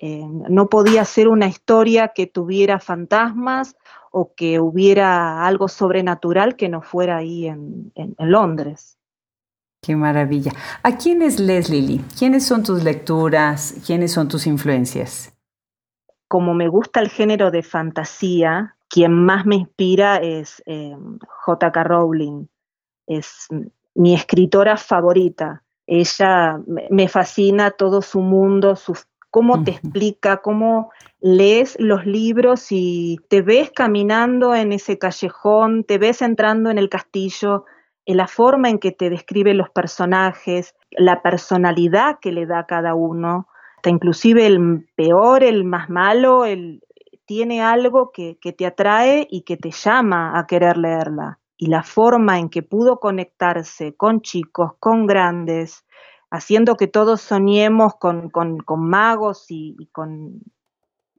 Eh, 0.00 0.24
no 0.48 0.68
podía 0.68 1.04
ser 1.04 1.26
una 1.26 1.48
historia 1.48 2.12
que 2.14 2.28
tuviera 2.28 2.78
fantasmas 2.78 3.76
o 4.12 4.32
que 4.34 4.60
hubiera 4.60 5.44
algo 5.44 5.66
sobrenatural 5.66 6.54
que 6.54 6.68
no 6.68 6.82
fuera 6.82 7.16
ahí 7.16 7.48
en, 7.48 7.92
Londres. 8.18 8.96
Qué 9.82 9.96
maravilla. 9.96 10.52
¿A 10.84 10.96
quién 10.96 11.22
es 11.22 11.40
Leslie 11.40 12.00
¿Quiénes 12.16 12.46
son 12.46 12.62
tus 12.62 12.84
lecturas? 12.84 13.74
¿Quiénes 13.84 14.12
son 14.12 14.28
tus 14.28 14.46
influencias? 14.46 15.32
Como 16.28 16.54
me 16.54 16.68
gusta 16.68 17.00
el 17.00 17.08
género 17.08 17.50
de 17.50 17.64
fantasía, 17.64 18.76
quien 18.88 19.12
más 19.12 19.46
me 19.46 19.56
inspira 19.56 20.18
es 20.18 20.62
eh, 20.66 20.96
J.K. 21.44 21.84
Rowling. 21.84 22.46
Es 23.06 23.48
mi 23.94 24.14
escritora 24.14 24.76
favorita. 24.76 25.64
Ella 25.86 26.60
me 26.90 27.08
fascina 27.08 27.70
todo 27.70 28.02
su 28.02 28.20
mundo, 28.20 28.76
cómo 29.30 29.62
te 29.62 29.72
explica, 29.72 30.38
cómo 30.38 30.90
lees 31.20 31.76
los 31.78 32.06
libros 32.06 32.68
y 32.70 33.18
te 33.28 33.42
ves 33.42 33.70
caminando 33.70 34.54
en 34.54 34.72
ese 34.72 34.98
callejón, 34.98 35.84
te 35.84 35.98
ves 35.98 36.22
entrando 36.22 36.70
en 36.70 36.78
el 36.78 36.88
castillo, 36.88 37.64
en 38.06 38.16
la 38.16 38.26
forma 38.26 38.70
en 38.70 38.78
que 38.78 38.92
te 38.92 39.10
describe 39.10 39.52
los 39.54 39.68
personajes, 39.70 40.74
la 40.90 41.22
personalidad 41.22 42.18
que 42.20 42.32
le 42.32 42.46
da 42.46 42.60
a 42.60 42.66
cada 42.66 42.94
uno, 42.94 43.48
hasta 43.76 43.90
inclusive 43.90 44.46
el 44.46 44.88
peor, 44.96 45.44
el 45.44 45.64
más 45.64 45.90
malo, 45.90 46.44
el, 46.44 46.82
tiene 47.26 47.62
algo 47.62 48.10
que, 48.10 48.38
que 48.40 48.52
te 48.52 48.64
atrae 48.64 49.26
y 49.30 49.42
que 49.42 49.58
te 49.58 49.70
llama 49.70 50.38
a 50.38 50.46
querer 50.46 50.78
leerla. 50.78 51.38
Y 51.58 51.66
la 51.66 51.82
forma 51.82 52.38
en 52.38 52.48
que 52.48 52.62
pudo 52.62 53.00
conectarse 53.00 53.94
con 53.94 54.22
chicos, 54.22 54.72
con 54.78 55.06
grandes, 55.06 55.84
haciendo 56.30 56.76
que 56.76 56.86
todos 56.86 57.20
soñemos 57.20 57.94
con, 57.96 58.30
magos 58.78 59.46
y, 59.48 59.88
con 59.92 60.40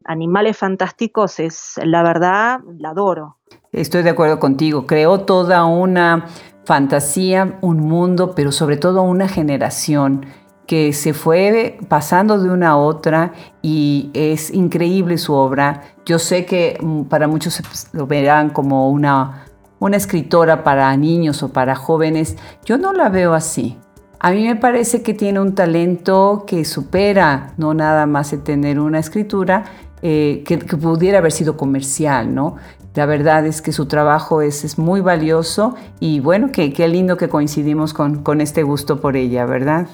animales 0.05 0.57
fantásticos 0.57 1.39
es, 1.39 1.79
la 1.83 2.03
verdad, 2.03 2.61
la 2.77 2.89
adoro. 2.89 3.37
Estoy 3.71 4.03
de 4.03 4.11
acuerdo 4.11 4.39
contigo. 4.39 4.85
Creó 4.85 5.21
toda 5.21 5.65
una 5.65 6.27
fantasía, 6.65 7.57
un 7.61 7.79
mundo, 7.79 8.33
pero 8.35 8.51
sobre 8.51 8.77
todo 8.77 9.01
una 9.01 9.27
generación 9.27 10.25
que 10.69 10.93
se 10.93 11.15
fue 11.15 11.79
pasando 11.87 12.37
de 12.37 12.47
una 12.51 12.69
a 12.69 12.77
otra 12.77 13.33
y 13.63 14.11
es 14.13 14.53
increíble 14.53 15.17
su 15.17 15.33
obra. 15.33 15.81
Yo 16.05 16.19
sé 16.19 16.45
que 16.45 16.77
mm, 16.79 17.05
para 17.05 17.27
muchos 17.27 17.59
lo 17.91 18.05
verán 18.05 18.51
como 18.51 18.91
una, 18.91 19.45
una 19.79 19.97
escritora 19.97 20.63
para 20.63 20.95
niños 20.95 21.41
o 21.41 21.51
para 21.51 21.75
jóvenes. 21.75 22.37
Yo 22.65 22.77
no 22.77 22.93
la 22.93 23.09
veo 23.09 23.33
así. 23.33 23.79
A 24.19 24.31
mí 24.31 24.45
me 24.45 24.55
parece 24.57 25.01
que 25.01 25.13
tiene 25.13 25.39
un 25.39 25.55
talento 25.55 26.43
que 26.45 26.65
supera 26.65 27.53
no 27.57 27.73
nada 27.73 28.05
más 28.05 28.33
el 28.33 28.43
tener 28.43 28.79
una 28.79 28.99
escritura 28.99 29.63
eh, 30.01 30.43
que, 30.45 30.57
pudiera 30.57 31.19
haber 31.19 31.31
sido 31.31 31.55
comercial, 31.55 32.33
¿no? 32.35 32.57
La 32.95 33.05
verdad 33.05 33.45
es 33.45 33.61
que 33.61 33.71
su 33.71 33.85
trabajo 33.85 34.41
es, 34.41 34.77
muy 34.77 34.99
valioso 34.99 35.75
y 36.01 36.19
bueno, 36.19 36.51
qué 36.51 36.87
lindo 36.89 37.15
que 37.15 37.29
coincidimos 37.29 37.93
con, 37.93 38.23
con, 38.23 38.41
este 38.41 38.63
gusto 38.63 38.99
por 38.99 39.15
ella, 39.15 39.45
¿verdad? 39.45 39.87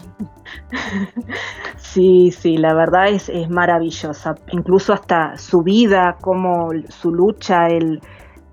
Sí, 1.78 2.32
sí, 2.32 2.58
la 2.58 2.74
verdad 2.74 3.08
es, 3.10 3.30
es 3.30 3.50
maravillosa. 3.50 4.36
Incluso 4.52 4.92
hasta 4.92 5.38
su 5.38 5.62
vida, 5.62 6.18
como 6.20 6.70
su 6.90 7.14
lucha, 7.14 7.68
el, 7.68 8.02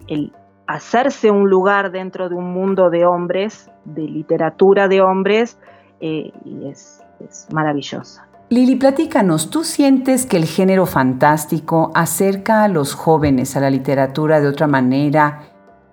el 0.07 0.33
hacerse 0.67 1.31
un 1.31 1.49
lugar 1.49 1.91
dentro 1.91 2.29
de 2.29 2.35
un 2.35 2.53
mundo 2.53 2.91
de 2.91 3.05
hombres, 3.05 3.71
de 3.85 4.03
literatura 4.03 4.89
de 4.89 5.01
hombres, 5.01 5.59
eh, 6.01 6.33
y 6.45 6.69
es, 6.69 7.03
es 7.21 7.47
maravillosa. 7.53 8.27
Lili, 8.49 8.77
platícanos, 8.77 9.49
¿tú 9.49 9.65
sientes 9.65 10.27
que 10.27 10.37
el 10.37 10.45
género 10.45 10.85
fantástico 10.85 11.91
acerca 11.95 12.65
a 12.65 12.69
los 12.69 12.95
jóvenes 12.95 13.57
a 13.57 13.61
la 13.61 13.71
literatura 13.71 14.41
de 14.41 14.49
otra 14.49 14.67
manera 14.67 15.45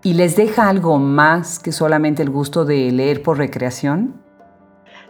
y 0.03 0.13
les 0.13 0.36
deja 0.36 0.67
algo 0.67 0.97
más 0.97 1.60
que 1.60 1.71
solamente 1.71 2.21
el 2.21 2.29
gusto 2.29 2.65
de 2.65 2.91
leer 2.91 3.23
por 3.23 3.38
recreación? 3.38 4.15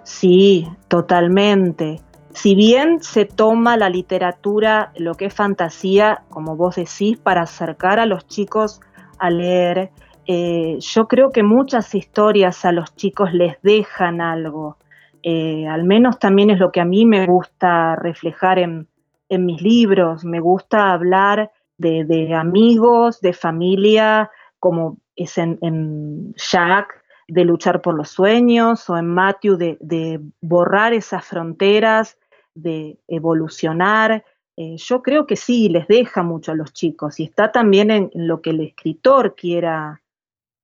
Sí, 0.03 0.67
totalmente. 0.87 2.01
Si 2.33 2.55
bien 2.55 3.01
se 3.01 3.25
toma 3.25 3.77
la 3.77 3.89
literatura, 3.89 4.91
lo 4.95 5.15
que 5.15 5.25
es 5.25 5.33
fantasía, 5.33 6.23
como 6.29 6.55
vos 6.55 6.75
decís, 6.75 7.17
para 7.17 7.41
acercar 7.41 7.99
a 7.99 8.05
los 8.05 8.27
chicos 8.27 8.79
a 9.19 9.29
leer, 9.29 9.91
eh, 10.25 10.77
yo 10.79 11.07
creo 11.07 11.31
que 11.31 11.43
muchas 11.43 11.95
historias 11.95 12.63
a 12.63 12.71
los 12.71 12.95
chicos 12.95 13.33
les 13.33 13.59
dejan 13.61 14.21
algo. 14.21 14.77
Eh, 15.23 15.67
al 15.67 15.83
menos 15.83 16.19
también 16.19 16.49
es 16.49 16.59
lo 16.59 16.71
que 16.71 16.81
a 16.81 16.85
mí 16.85 17.05
me 17.05 17.25
gusta 17.25 17.95
reflejar 17.95 18.59
en, 18.59 18.87
mis 19.29 19.61
libros. 19.61 20.25
Me 20.25 20.39
gusta 20.39 20.91
hablar 20.91 21.51
de, 21.77 22.35
amigos, 22.35 23.21
de 23.21 23.33
familia, 23.33 24.29
como 24.59 24.97
es 25.15 25.37
en, 25.37 26.33
Jack, 26.35 27.03
de 27.27 27.45
luchar 27.45 27.81
por 27.81 27.95
los 27.95 28.09
sueños, 28.09 28.89
o 28.89 28.97
en 28.97 29.07
Matthew, 29.07 29.57
de 29.57 30.19
borrar 30.41 30.93
esas 30.93 31.25
fronteras, 31.25 32.17
de 32.53 32.99
evolucionar. 33.07 34.23
Eh, 34.61 34.75
yo 34.75 35.01
creo 35.01 35.25
que 35.25 35.37
sí, 35.37 35.69
les 35.69 35.87
deja 35.87 36.21
mucho 36.21 36.51
a 36.51 36.55
los 36.55 36.73
chicos 36.73 37.21
y 37.21 37.23
está 37.23 37.49
también 37.49 37.89
en, 37.91 38.11
lo 38.13 38.41
que 38.41 38.49
el 38.49 38.59
escritor 38.59 39.33
quiera 39.33 40.01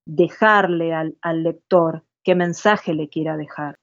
dejarle 0.06 0.94
al, 0.94 1.16
lector, 1.44 2.04
qué 2.22 2.36
mensaje 2.36 2.94
le 2.94 3.08
quiera 3.08 3.38
dejar. 3.38 3.78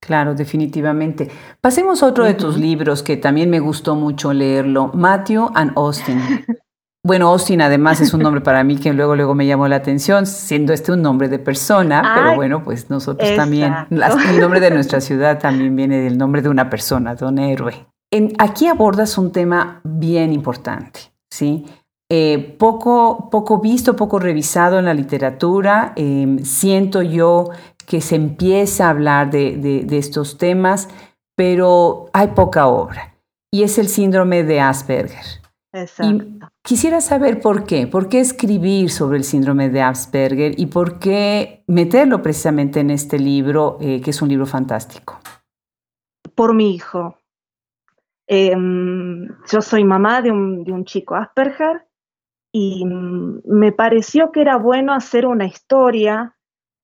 Claro, 0.00 0.34
definitivamente. 0.34 1.30
Pasemos 1.60 2.02
a 2.02 2.06
otro 2.06 2.24
de 2.24 2.32
tus 2.32 2.56
libros 2.56 3.02
que 3.02 3.18
también 3.18 3.50
me 3.50 3.60
gustó 3.60 3.94
mucho 3.94 4.32
leerlo, 4.32 4.90
Matthew 4.94 5.50
and 5.54 5.72
Austin. 5.76 6.18
Bueno, 7.04 7.30
Austin 7.30 7.60
además 7.60 8.00
es 8.00 8.14
un 8.14 8.20
nombre 8.20 8.42
para 8.42 8.62
mí 8.62 8.76
que 8.76 8.92
luego 8.92 9.16
luego 9.16 9.34
me 9.34 9.44
llamó 9.44 9.66
la 9.66 9.74
atención, 9.74 10.24
siendo 10.24 10.72
este 10.72 10.92
un 10.92 11.02
nombre 11.02 11.28
de 11.28 11.40
persona, 11.40 12.12
pero 12.14 12.36
bueno, 12.36 12.62
pues 12.62 12.90
nosotros 12.90 13.28
también, 13.34 13.74
el 13.90 14.40
nombre 14.40 14.60
de 14.60 14.70
nuestra 14.70 15.00
ciudad 15.00 15.40
también 15.40 15.74
viene 15.74 15.98
del 15.98 16.16
nombre 16.16 16.42
de 16.42 16.48
una 16.48 16.70
persona, 16.70 17.16
de 17.16 17.24
un 17.24 17.40
héroe 17.40 17.91
aquí 18.38 18.66
abordas 18.66 19.16
un 19.18 19.32
tema 19.32 19.80
bien 19.84 20.32
importante, 20.32 21.00
¿sí? 21.30 21.64
Eh, 22.14 22.56
poco, 22.58 23.30
poco 23.30 23.58
visto, 23.58 23.96
poco 23.96 24.18
revisado 24.18 24.78
en 24.78 24.84
la 24.84 24.92
literatura. 24.92 25.94
Em, 25.96 26.40
siento 26.40 27.00
yo 27.00 27.48
que 27.86 28.02
se 28.02 28.16
empieza 28.16 28.86
a 28.86 28.90
hablar 28.90 29.30
de, 29.30 29.86
estos 29.92 30.36
temas, 30.36 30.90
pero 31.34 32.10
hay 32.12 32.28
poca 32.28 32.66
obra. 32.66 33.16
Y 33.50 33.62
es 33.62 33.78
el 33.78 33.88
síndrome 33.88 34.44
de 34.44 34.60
Asperger. 34.60 35.40
Exacto. 35.74 36.50
quisiera 36.62 37.00
saber 37.00 37.40
por 37.40 37.64
qué. 37.64 37.86
¿Por 37.86 38.10
qué 38.10 38.20
escribir 38.20 38.90
sobre 38.90 39.16
el 39.16 39.24
síndrome 39.24 39.70
de 39.70 39.80
Asperger 39.80 40.60
y 40.60 40.66
por 40.66 40.98
qué 40.98 41.64
meterlo 41.66 42.20
precisamente 42.20 42.80
en 42.80 42.90
este 42.90 43.18
libro, 43.18 43.78
eh, 43.80 44.02
que 44.02 44.10
es 44.10 44.20
un 44.20 44.28
libro 44.28 44.44
fantástico? 44.44 45.18
Por 46.34 46.52
mi 46.52 46.74
hijo. 46.74 47.16
Em, 48.26 49.28
yo 49.50 49.60
soy 49.60 49.84
mamá 49.84 50.22
de 50.22 50.30
un, 50.30 50.84
chico 50.84 51.14
Asperger 51.14 51.86
y 52.52 52.84
mm, 52.84 53.42
me 53.44 53.72
pareció 53.72 54.30
que 54.30 54.40
era 54.40 54.56
bueno 54.56 54.92
hacer 54.92 55.26
una 55.26 55.46
historia, 55.46 56.36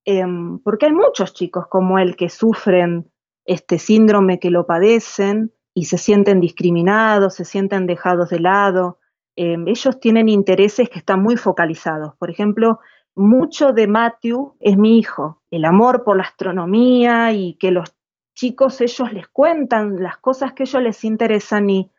em, 0.05 0.59
porque 0.61 0.87
hay 0.87 0.93
muchos 0.93 1.35
chicos 1.35 1.67
como 1.69 1.99
él 1.99 2.17
que 2.17 2.29
sufren 2.29 3.11
este 3.45 3.79
síndrome, 3.79 4.41
que 4.41 4.51
lo 4.51 4.67
padecen 4.67 5.53
y 5.75 5.85
se 5.85 5.99
sienten 5.99 6.41
discriminados, 6.41 7.35
se 7.35 7.45
sienten 7.45 7.87
dejados 7.87 8.31
de 8.31 8.41
lado. 8.41 8.99
Em, 9.37 9.67
ellos 9.69 10.01
tienen 10.01 10.29
intereses 10.29 10.89
que 10.91 10.99
están 10.99 11.23
muy 11.23 11.37
focalizados. 11.37 12.15
Por 12.17 12.31
ejemplo, 12.31 12.81
mucho 13.15 13.73
de 13.73 13.87
Matthew 13.87 14.57
es 14.61 14.77
mi 14.77 14.99
hijo, 14.99 15.43
el 15.51 15.65
amor 15.65 16.05
por 16.05 16.17
la 16.17 16.25
astronomía 16.25 17.33
y 17.33 17.55
que 17.55 17.71
los 17.71 17.98
chicos 18.39 18.81
ellos 18.81 19.13
les 19.13 19.27
cuentan 19.27 20.01
las 20.01 20.17
cosas 20.19 20.53
que 20.53 20.63
ellos 20.63 20.81
les 20.81 21.05
interesan 21.05 21.69
y 21.71 21.91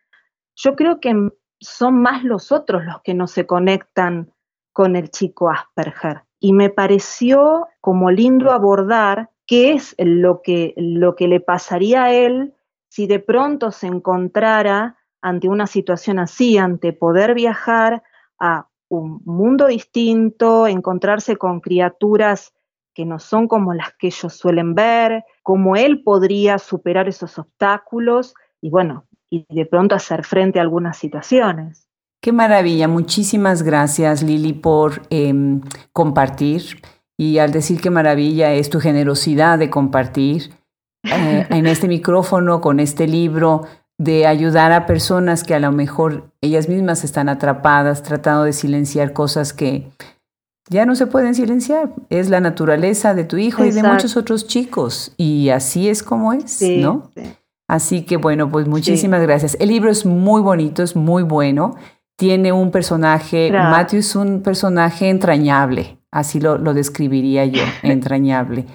yo 0.55 0.73
creo 0.77 1.01
que 1.01 1.13
son 1.59 2.01
más 2.01 2.23
los 2.23 2.53
otros 2.53 2.85
los 2.85 3.01
que 3.01 3.13
no 3.13 3.27
se 3.27 3.45
conectan 3.45 4.31
con 4.71 4.95
el 4.95 5.09
chico 5.11 5.49
Asperger. 5.49 6.23
Y 6.39 6.53
me 6.53 6.69
pareció 6.69 7.67
como 7.81 8.09
lindo 8.09 8.51
abordar 8.51 9.31
qué 9.45 9.73
es 9.73 9.95
lo 9.97 10.41
que, 10.41 10.73
lo 10.77 11.17
que 11.17 11.27
le 11.27 11.41
pasaría 11.41 12.05
a 12.05 12.13
él 12.13 12.53
si 12.87 13.05
de 13.05 13.19
pronto 13.19 13.71
se 13.71 13.87
encontrara 13.87 14.97
ante 15.21 15.49
una 15.49 15.67
situación 15.67 16.19
así, 16.19 16.57
ante 16.57 16.93
poder 16.93 17.33
viajar 17.33 18.01
a 18.39 18.69
un 18.87 19.21
mundo 19.25 19.67
distinto, 19.67 20.67
encontrarse 20.67 21.35
con 21.35 21.59
criaturas 21.59 22.53
que 22.93 23.05
no 23.05 23.19
son 23.19 23.47
como 23.47 23.73
las 23.73 23.93
que 23.97 24.07
ellos 24.07 24.33
suelen 24.33 24.75
ver, 24.75 25.23
cómo 25.43 25.75
él 25.75 26.03
podría 26.03 26.57
superar 26.57 27.07
esos 27.07 27.37
obstáculos 27.37 28.33
y 28.61 28.69
bueno, 28.69 29.05
y 29.29 29.45
de 29.49 29.65
pronto 29.65 29.95
hacer 29.95 30.25
frente 30.25 30.59
a 30.59 30.63
algunas 30.63 30.97
situaciones. 30.97 31.87
Qué 32.21 32.33
maravilla, 32.33 32.87
muchísimas 32.87 33.63
gracias 33.63 34.23
Lili 34.23 34.53
por 34.53 35.01
em, 35.09 35.61
compartir 35.93 36.81
y 37.17 37.37
al 37.37 37.51
decir 37.51 37.79
qué 37.79 37.89
maravilla 37.89 38.53
es 38.53 38.69
tu 38.69 38.79
generosidad 38.79 39.57
de 39.57 39.69
compartir 39.69 40.53
eh, 41.03 41.45
en 41.49 41.65
este 41.65 41.87
micrófono 41.87 42.59
con 42.59 42.79
este 42.79 43.07
libro 43.07 43.63
de 43.97 44.25
ayudar 44.25 44.71
a 44.71 44.85
personas 44.85 45.43
que 45.43 45.53
a 45.53 45.59
lo 45.59 45.71
mejor 45.71 46.31
ellas 46.41 46.69
mismas 46.69 47.03
están 47.03 47.29
atrapadas 47.29 48.03
tratando 48.03 48.43
de 48.43 48.53
silenciar 48.53 49.13
cosas 49.13 49.53
que 49.53 49.91
ya 50.69 50.85
no 50.85 50.95
se 50.95 51.07
pueden 51.07 51.35
silenciar. 51.35 51.91
Es 52.09 52.29
la 52.29 52.39
naturaleza 52.39 53.13
de 53.13 53.23
tu 53.23 53.37
hijo 53.37 53.65
y 53.65 53.71
de 53.71 53.83
muchos 53.83 54.15
otros 54.17 54.47
chicos. 54.47 55.13
Y 55.17 55.49
así 55.49 55.89
es 55.89 56.03
como 56.03 56.33
es, 56.33 56.61
¿no? 56.61 57.11
Así 57.67 58.03
que 58.03 58.17
bueno, 58.17 58.49
pues 58.49 58.67
muchísimas 58.67 59.21
gracias. 59.21 59.55
El 59.59 59.69
libro 59.69 59.91
es 59.91 60.05
muy 60.05 60.41
bonito, 60.41 60.81
es 60.81 60.95
muy 60.95 61.23
bueno. 61.23 61.75
Tiene 62.17 62.51
un 62.51 62.71
personaje, 62.71 63.51
Matthew 63.51 63.99
es 63.99 64.15
un 64.15 64.41
personaje 64.41 65.09
entrañable, 65.09 65.99
así 66.11 66.41
lo, 66.41 66.57
lo 66.57 66.73
describiría 66.73 67.45
yo, 67.45 67.61
entrañable. 67.83 68.65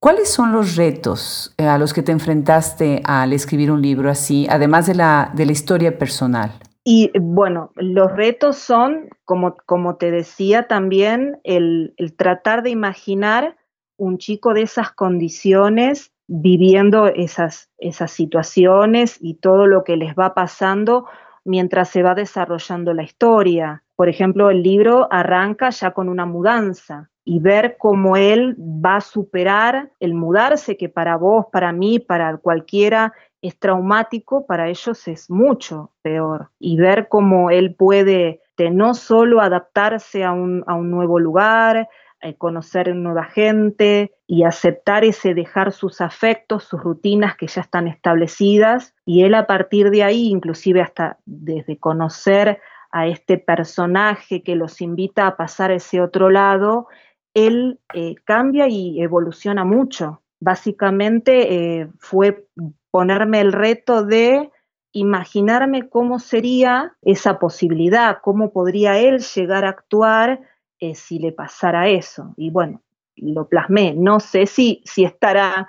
¿Cuáles 0.00 0.30
son 0.30 0.52
los 0.52 0.76
retos 0.76 1.54
eh, 1.58 1.66
a 1.66 1.76
los 1.76 1.92
que 1.92 2.02
te 2.02 2.12
enfrentaste 2.12 3.02
al 3.04 3.32
escribir 3.32 3.70
un 3.70 3.82
libro 3.82 4.10
así, 4.10 4.46
además 4.48 4.86
de 4.86 4.94
la, 4.94 5.30
de 5.34 5.46
la 5.46 5.52
historia 5.52 5.98
personal? 5.98 6.52
Y 6.90 7.10
bueno, 7.20 7.70
los 7.76 8.10
retos 8.16 8.56
son, 8.56 9.10
como, 9.26 9.96
te 9.96 10.10
decía 10.10 10.68
también, 10.68 11.38
el, 11.44 11.92
el, 11.98 12.16
tratar 12.16 12.62
de 12.62 12.70
imaginar 12.70 13.58
un 13.98 14.16
chico 14.16 14.54
de 14.54 14.62
esas 14.62 14.92
condiciones 14.92 16.14
viviendo 16.28 17.06
esas, 17.06 17.68
esas 17.76 18.10
situaciones 18.10 19.18
y 19.20 19.34
todo 19.34 19.66
lo 19.66 19.84
que 19.84 19.98
les 19.98 20.14
va 20.14 20.32
pasando 20.32 21.04
mientras 21.44 21.90
se 21.90 22.02
va 22.02 22.14
desarrollando 22.14 22.94
la 22.94 23.02
historia. 23.02 23.84
Por 23.94 24.08
ejemplo, 24.08 24.48
el 24.48 24.62
libro 24.62 25.08
arranca 25.10 25.68
ya 25.68 25.90
con 25.90 26.08
una 26.08 26.24
mudanza 26.24 27.10
y 27.22 27.40
ver 27.40 27.76
cómo 27.78 28.16
él 28.16 28.56
va 28.58 28.96
a 28.96 29.00
superar 29.02 29.92
el 30.00 30.14
mudarse, 30.14 30.78
que 30.78 30.88
para 30.88 31.18
vos, 31.18 31.44
para 31.52 31.70
mí, 31.70 31.98
para 31.98 32.38
cualquiera 32.38 33.12
es 33.42 33.58
traumático, 33.58 34.46
para 34.46 34.68
ellos 34.68 35.06
es 35.08 35.30
mucho 35.30 35.92
peor. 36.02 36.50
Y 36.58 36.76
ver 36.76 37.08
cómo 37.08 37.50
él 37.50 37.74
puede 37.74 38.40
no 38.70 38.94
solo 38.94 39.40
adaptarse 39.40 40.24
a 40.24 40.32
un, 40.32 40.64
nuevo 40.90 41.18
lugar, 41.18 41.88
eh, 42.20 42.34
conocer 42.34 42.94
nueva 42.94 43.24
gente 43.24 44.12
y 44.26 44.42
aceptar 44.42 45.04
ese 45.04 45.34
dejar 45.34 45.72
sus 45.72 46.00
afectos, 46.00 46.64
sus 46.64 46.82
rutinas 46.82 47.36
que 47.36 47.46
ya 47.46 47.60
están 47.60 47.86
establecidas, 47.86 48.94
y 49.06 49.22
él 49.22 49.34
a 49.34 49.46
partir 49.46 49.90
de 49.90 50.02
ahí, 50.02 50.28
inclusive 50.28 50.82
hasta 50.82 51.18
desde 51.24 51.78
conocer 51.78 52.60
a 52.90 53.06
este 53.06 53.38
personaje 53.38 54.42
que 54.42 54.56
los 54.56 54.80
invita 54.80 55.26
a 55.26 55.36
pasar 55.36 55.70
a 55.70 55.76
ese 55.76 56.00
otro 56.00 56.30
lado, 56.30 56.88
él 57.34 57.78
eh, 57.94 58.16
cambia 58.24 58.66
y 58.68 59.00
evoluciona 59.00 59.64
mucho. 59.64 60.22
Básicamente 60.40 61.80
eh, 61.80 61.88
fue 61.98 62.46
ponerme 62.90 63.40
el 63.40 63.52
reto 63.52 64.04
de 64.04 64.50
imaginarme 64.92 65.88
cómo 65.88 66.18
sería 66.18 66.96
esa 67.02 67.38
posibilidad, 67.38 68.18
cómo 68.22 68.52
podría 68.52 68.98
él 68.98 69.20
llegar 69.20 69.64
a 69.64 69.70
actuar 69.70 70.40
eh, 70.80 70.94
si 70.94 71.18
le 71.18 71.32
pasara 71.32 71.88
eso. 71.88 72.34
Y 72.36 72.50
bueno, 72.50 72.82
lo 73.16 73.48
plasmé. 73.48 73.94
No 73.94 74.20
sé 74.20 74.46
si, 74.46 74.82
si 74.84 75.04
estará 75.04 75.68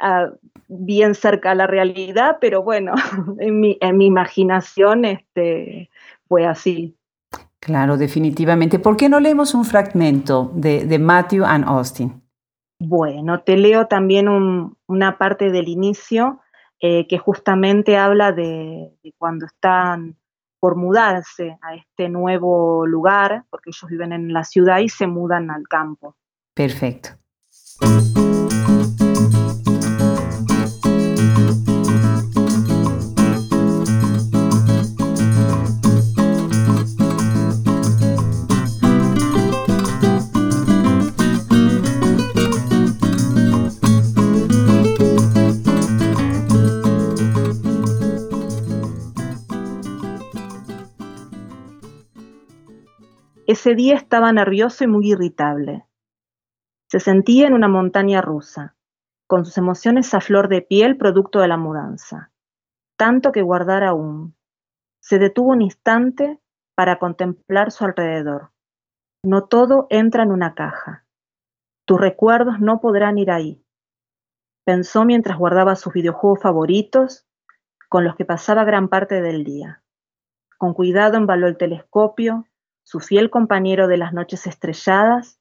ah, 0.00 0.30
bien 0.68 1.14
cerca 1.14 1.52
a 1.52 1.54
la 1.54 1.66
realidad, 1.66 2.38
pero 2.40 2.62
bueno, 2.62 2.94
en 3.38 3.60
mi, 3.60 3.78
en 3.80 3.96
mi 3.96 4.06
imaginación 4.06 5.04
este, 5.04 5.90
fue 6.28 6.46
así. 6.46 6.98
Claro, 7.60 7.96
definitivamente. 7.96 8.78
¿Por 8.78 8.96
qué 8.96 9.08
no 9.08 9.20
leemos 9.20 9.54
un 9.54 9.64
fragmento 9.64 10.50
de, 10.54 10.98
Matthew 10.98 11.44
and 11.44 11.64
Austin? 11.66 12.22
Bueno, 12.80 13.42
te 13.42 13.56
leo 13.56 13.86
también 13.86 14.28
una 14.86 15.18
parte 15.18 15.50
del 15.50 15.68
inicio 15.68 16.40
eh, 16.80 17.08
que 17.08 17.18
justamente 17.18 17.96
habla 17.96 18.30
de, 18.32 18.92
cuando 19.16 19.46
están 19.46 20.16
por 20.60 20.76
mudarse 20.76 21.58
a 21.60 21.74
este 21.74 22.08
nuevo 22.08 22.86
lugar, 22.86 23.44
porque 23.50 23.70
ellos 23.70 23.90
viven 23.90 24.12
en 24.12 24.32
la 24.32 24.44
ciudad 24.44 24.78
y 24.78 24.88
se 24.88 25.06
mudan 25.06 25.50
al 25.50 25.66
campo. 25.68 26.16
Perfecto. 26.54 27.10
Ese 53.48 53.74
día 53.74 53.94
estaba 53.94 54.30
nervioso 54.30 54.84
y 54.84 54.88
muy 54.88 55.12
irritable. 55.12 55.86
Se 56.90 57.00
sentía 57.00 57.46
en 57.46 57.54
una 57.54 57.66
montaña 57.66 58.20
rusa, 58.20 58.76
con 59.26 59.46
sus 59.46 59.56
emociones 59.56 60.12
a 60.12 60.20
flor 60.20 60.48
de 60.48 60.60
piel 60.60 60.98
producto 60.98 61.40
de 61.40 61.48
la 61.48 61.56
mudanza, 61.56 62.30
tanto 62.98 63.32
que 63.32 63.40
guardar 63.40 63.84
aún. 63.84 64.36
Se 65.00 65.18
detuvo 65.18 65.52
un 65.52 65.62
instante 65.62 66.38
para 66.74 66.98
contemplar 66.98 67.70
su 67.70 67.86
alrededor. 67.86 68.50
No 69.24 69.44
todo 69.44 69.86
entra 69.88 70.24
en 70.24 70.30
una 70.30 70.54
caja. 70.54 71.06
Tus 71.86 71.98
recuerdos 71.98 72.60
no 72.60 72.82
podrán 72.82 73.16
ir 73.16 73.30
ahí. 73.30 73.64
Pensó 74.66 75.06
mientras 75.06 75.38
guardaba 75.38 75.74
sus 75.74 75.94
videojuegos 75.94 76.42
favoritos, 76.42 77.26
con 77.88 78.04
los 78.04 78.14
que 78.14 78.26
pasaba 78.26 78.64
gran 78.64 78.88
parte 78.88 79.22
del 79.22 79.42
día. 79.42 79.82
Con 80.58 80.74
cuidado 80.74 81.16
embaló 81.16 81.46
el 81.46 81.56
telescopio, 81.56 82.44
su 82.88 83.00
fiel 83.00 83.28
compañero 83.28 83.86
de 83.86 83.98
las 83.98 84.14
noches 84.14 84.46
estrelladas, 84.46 85.38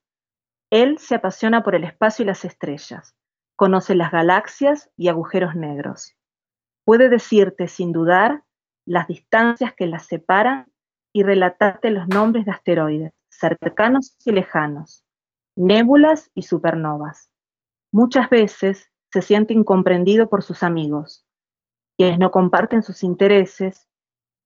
él 0.69 0.97
se 0.97 1.15
apasiona 1.15 1.63
por 1.63 1.75
el 1.75 1.86
espacio 1.86 2.23
y 2.23 2.25
las 2.25 2.43
estrellas, 2.43 3.15
conoce 3.55 3.95
las 3.95 4.12
galaxias 4.12 4.91
y 4.97 5.07
agujeros 5.07 5.55
negros. 5.55 6.13
Puede 6.83 7.07
decirte 7.07 7.69
sin 7.69 7.93
dudar 7.93 8.43
las 8.86 9.07
distancias 9.07 9.73
que 9.73 9.88
las 9.88 10.07
separan 10.07 10.69
y 11.13 11.23
relatarte 11.23 11.89
los 11.89 12.10
nombres 12.10 12.43
de 12.43 12.51
asteroides, 12.51 13.13
cercanos 13.29 14.17
y 14.25 14.33
lejanos, 14.33 15.05
nébulas 15.55 16.29
y 16.33 16.41
supernovas. 16.41 17.31
Muchas 17.93 18.29
veces 18.29 18.91
se 19.10 19.21
siente 19.21 19.53
incomprendido 19.53 20.27
por 20.27 20.43
sus 20.43 20.63
amigos, 20.63 21.25
quienes 21.97 22.19
no 22.19 22.29
comparten 22.29 22.83
sus 22.83 23.03
intereses 23.03 23.88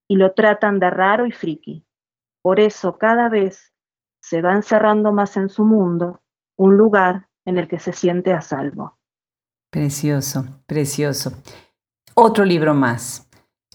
y 0.08 0.18
lo 0.18 0.34
tratan 0.34 0.78
de 0.80 0.92
raro 0.92 1.26
y 1.26 1.32
friki. 1.32 1.84
Por 2.42 2.60
eso 2.60 2.98
cada 2.98 3.30
vez 3.30 3.74
se 4.22 4.42
va 4.42 4.54
encerrando 4.54 5.12
más 5.12 5.38
en 5.38 5.50
su 5.50 5.66
mundo, 5.66 6.22
un 6.58 6.78
lugar 6.78 7.28
en 7.46 7.58
el 7.58 7.68
que 7.68 7.80
se 7.80 7.94
siente 7.94 8.34
a 8.34 8.42
salvo. 8.42 8.98
Precioso, 9.72 10.46
precioso. 10.66 11.32
Otro 12.14 12.46
libro 12.46 12.74
más. 12.74 13.28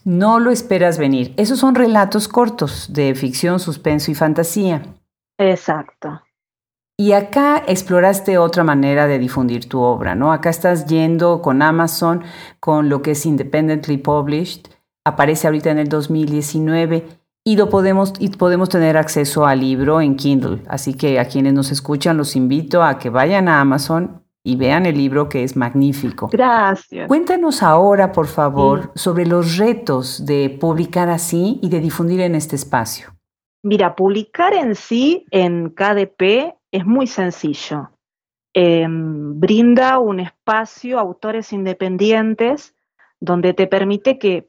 No 0.04 0.38
lo 0.38 0.50
esperas 0.50 0.98
venir. 0.98 1.34
Esos 1.36 1.58
son 1.58 1.74
relatos 1.74 2.28
cortos 2.28 2.92
de 2.92 3.14
ficción, 3.14 3.58
suspenso 3.58 4.10
y 4.10 4.14
fantasía. 4.14 4.82
Exacto. 5.38 6.22
Y 6.98 7.12
acá 7.12 7.62
exploraste 7.66 8.38
otra 8.38 8.64
manera 8.64 9.06
de 9.06 9.18
difundir 9.18 9.68
tu 9.68 9.80
obra, 9.80 10.14
¿no? 10.14 10.32
Acá 10.32 10.48
estás 10.48 10.86
yendo 10.86 11.42
con 11.42 11.60
Amazon, 11.60 12.22
con 12.60 12.88
lo 12.88 13.02
que 13.02 13.10
es 13.10 13.26
independently 13.26 13.98
published. 13.98 14.68
Aparece 15.04 15.46
ahorita 15.46 15.70
en 15.70 15.78
el 15.78 15.88
2019 15.88 17.06
y 17.46 17.54
lo 17.54 17.68
podemos, 17.68 18.12
y 18.18 18.28
podemos 18.30 18.68
tener 18.68 18.96
acceso 18.96 19.46
al 19.46 19.60
libro 19.60 20.00
en 20.00 20.16
Kindle. 20.16 20.62
Así 20.66 20.94
que 20.94 21.20
a 21.20 21.26
quienes 21.26 21.54
nos 21.54 21.70
escuchan 21.70 22.16
los 22.16 22.34
invito 22.34 22.82
a 22.82 22.98
que 22.98 23.08
vayan 23.08 23.46
a 23.46 23.60
Amazon 23.60 24.20
y 24.42 24.56
vean 24.56 24.84
el 24.84 24.96
libro 24.96 25.28
que 25.28 25.44
es 25.44 25.56
magnífico. 25.56 26.28
Gracias. 26.32 27.06
Cuéntanos 27.06 27.62
ahora, 27.62 28.10
por 28.10 28.26
favor, 28.26 28.90
sobre 28.96 29.26
los 29.26 29.58
retos 29.58 30.26
de 30.26 30.50
publicar 30.60 31.08
así 31.08 31.60
y 31.62 31.68
de 31.68 31.78
difundir 31.78 32.20
en 32.20 32.34
este 32.34 32.56
espacio. 32.56 33.14
Mira, 33.62 33.94
publicar 33.94 34.52
en 34.52 34.74
sí 34.74 35.24
en 35.30 35.70
KDP 35.70 36.56
es 36.72 36.84
muy 36.84 37.06
sencillo. 37.06 37.90
Em, 38.54 39.38
brinda 39.38 40.00
un 40.00 40.18
espacio 40.18 40.98
a 40.98 41.02
autores 41.02 41.52
independientes 41.52 42.74
donde 43.20 43.54
te 43.54 43.68
permite 43.68 44.18
que 44.18 44.48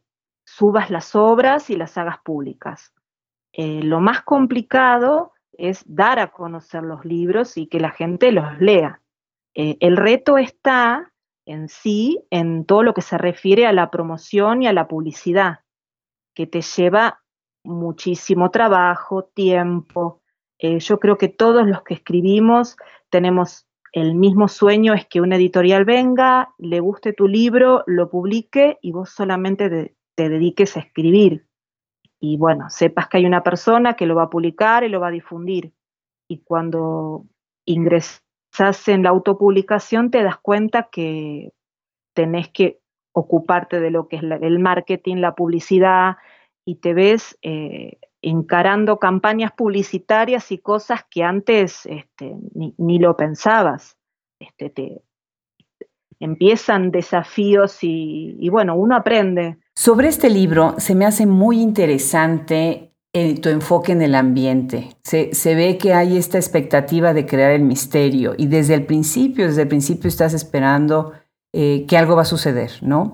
subas 0.58 0.90
las 0.90 1.16
obras 1.16 1.70
y 1.70 1.76
las 1.76 2.00
hagas 2.00 2.18
públicas. 2.24 2.92
Eh, 3.54 3.84
lo 3.84 4.00
más 4.00 4.24
complicado 4.24 5.34
es 5.52 5.84
dar 5.86 6.18
a 6.18 6.32
conocer 6.32 6.82
los 6.82 7.06
libros 7.06 7.58
y 7.58 7.68
que 7.68 7.80
la 7.80 7.92
gente 7.92 8.32
los 8.32 8.60
lea. 8.60 9.00
Eh, 9.54 9.78
el 9.82 9.98
reto 9.98 10.40
está 10.40 11.14
en 11.46 11.70
sí 11.70 12.24
en 12.32 12.66
todo 12.66 12.82
lo 12.82 12.96
que 12.96 13.04
se 13.04 13.20
refiere 13.20 13.68
a 13.68 13.72
la 13.72 13.92
promoción 13.92 14.64
y 14.64 14.68
a 14.68 14.74
la 14.74 14.88
publicidad, 14.88 15.60
que 16.34 16.48
te 16.48 16.62
lleva 16.62 17.22
muchísimo 17.64 18.50
trabajo, 18.50 19.26
tiempo. 19.26 20.24
Eh, 20.58 20.80
yo 20.80 21.00
creo 21.00 21.20
que 21.20 21.30
todos 21.30 21.68
los 21.68 21.84
que 21.84 21.94
escribimos 21.94 22.78
tenemos 23.12 23.68
el 23.92 24.16
mismo 24.16 24.48
sueño, 24.48 24.96
es 24.96 25.06
que 25.06 25.22
una 25.22 25.36
editorial 25.36 25.86
venga, 25.86 26.54
le 26.58 26.80
guste 26.80 27.14
tu 27.14 27.28
libro, 27.28 27.84
lo 27.86 28.10
publique 28.10 28.80
y 28.82 28.92
vos 28.92 29.12
solamente 29.12 29.96
te 30.18 30.30
dediques 30.30 30.76
a 30.76 30.80
escribir 30.80 31.46
y 32.20 32.38
bueno, 32.38 32.70
sepas 32.70 33.08
que 33.08 33.18
hay 33.18 33.26
una 33.26 33.44
persona 33.44 33.94
que 33.94 34.08
lo 34.08 34.16
va 34.16 34.24
a 34.24 34.30
publicar 34.30 34.84
y 34.84 34.90
lo 34.90 35.00
va 35.00 35.10
a 35.10 35.12
difundir. 35.12 35.74
Y 36.28 36.40
cuando 36.40 37.26
ingresas 37.66 38.24
en 38.88 39.04
la 39.04 39.10
autopublicación 39.10 40.10
te 40.10 40.24
das 40.24 40.38
cuenta 40.38 40.90
que 40.92 41.54
tenés 42.16 42.50
que 42.50 42.80
ocuparte 43.14 43.80
de 43.80 43.92
lo 43.92 44.08
que 44.08 44.16
es 44.16 44.24
el 44.24 44.60
marketing, 44.60 45.18
la 45.18 45.36
publicidad, 45.36 46.18
y 46.66 46.76
te 46.76 46.94
ves 46.94 47.38
eh, 47.44 48.00
encarando 48.22 48.98
campañas 48.98 49.52
publicitarias 49.52 50.52
y 50.52 50.58
cosas 50.58 51.06
que 51.10 51.24
antes 51.24 51.86
este, 51.86 52.36
ni, 52.54 53.00
lo 53.00 53.16
pensabas. 53.16 53.98
Este, 54.40 54.70
te, 54.70 55.02
empiezan 56.20 56.92
desafíos 56.92 57.80
y, 57.82 58.50
bueno, 58.50 58.76
uno 58.76 58.96
aprende. 58.96 59.58
Sobre 59.80 60.08
este 60.08 60.32
libro 60.32 60.74
se 60.80 60.96
me 60.96 61.06
hace 61.06 61.28
muy 61.28 61.62
interesante 61.62 62.96
eh, 63.14 63.40
tu 63.40 63.50
enfoque 63.50 63.92
en 63.92 64.02
el 64.02 64.16
ambiente. 64.16 64.98
Se, 65.04 65.30
ve 65.54 65.78
que 65.78 65.94
hay 65.94 66.18
esta 66.18 66.40
expectativa 66.40 67.14
de 67.14 67.28
crear 67.28 67.52
el 67.52 67.62
misterio 67.62 68.34
y 68.36 68.48
desde 68.48 68.74
el 68.74 68.88
principio, 68.88 69.46
desde 69.46 69.62
el 69.62 69.68
principio 69.68 70.08
estás 70.08 70.34
esperando 70.34 71.12
eh, 71.54 71.86
que 71.88 71.96
algo 71.96 72.16
va 72.16 72.24
a 72.24 72.26
suceder, 72.26 72.72
¿no? 72.82 73.12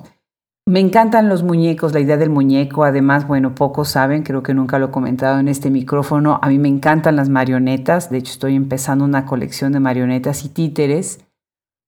Me 0.66 0.80
encantan 0.80 1.28
los 1.28 1.44
muñecos, 1.44 1.92
la 1.94 2.00
idea 2.00 2.16
del 2.16 2.30
muñeco. 2.30 2.86
Además, 2.86 3.28
bueno, 3.28 3.56
pocos 3.56 3.90
saben, 3.90 4.24
creo 4.24 4.42
que 4.42 4.54
nunca 4.54 4.80
lo 4.80 4.86
he 4.86 4.92
comentado 4.92 5.42
en 5.42 5.50
este 5.50 5.70
micrófono. 5.70 6.40
A 6.42 6.48
mí 6.48 6.60
me 6.60 6.70
encantan 6.70 7.18
las 7.18 7.28
marionetas. 7.28 8.10
De 8.10 8.20
hecho, 8.20 8.32
estoy 8.32 8.56
empezando 8.56 9.04
una 9.04 9.26
colección 9.26 9.74
de 9.74 9.82
marionetas 9.82 10.46
y 10.46 10.50
títeres 10.50 11.20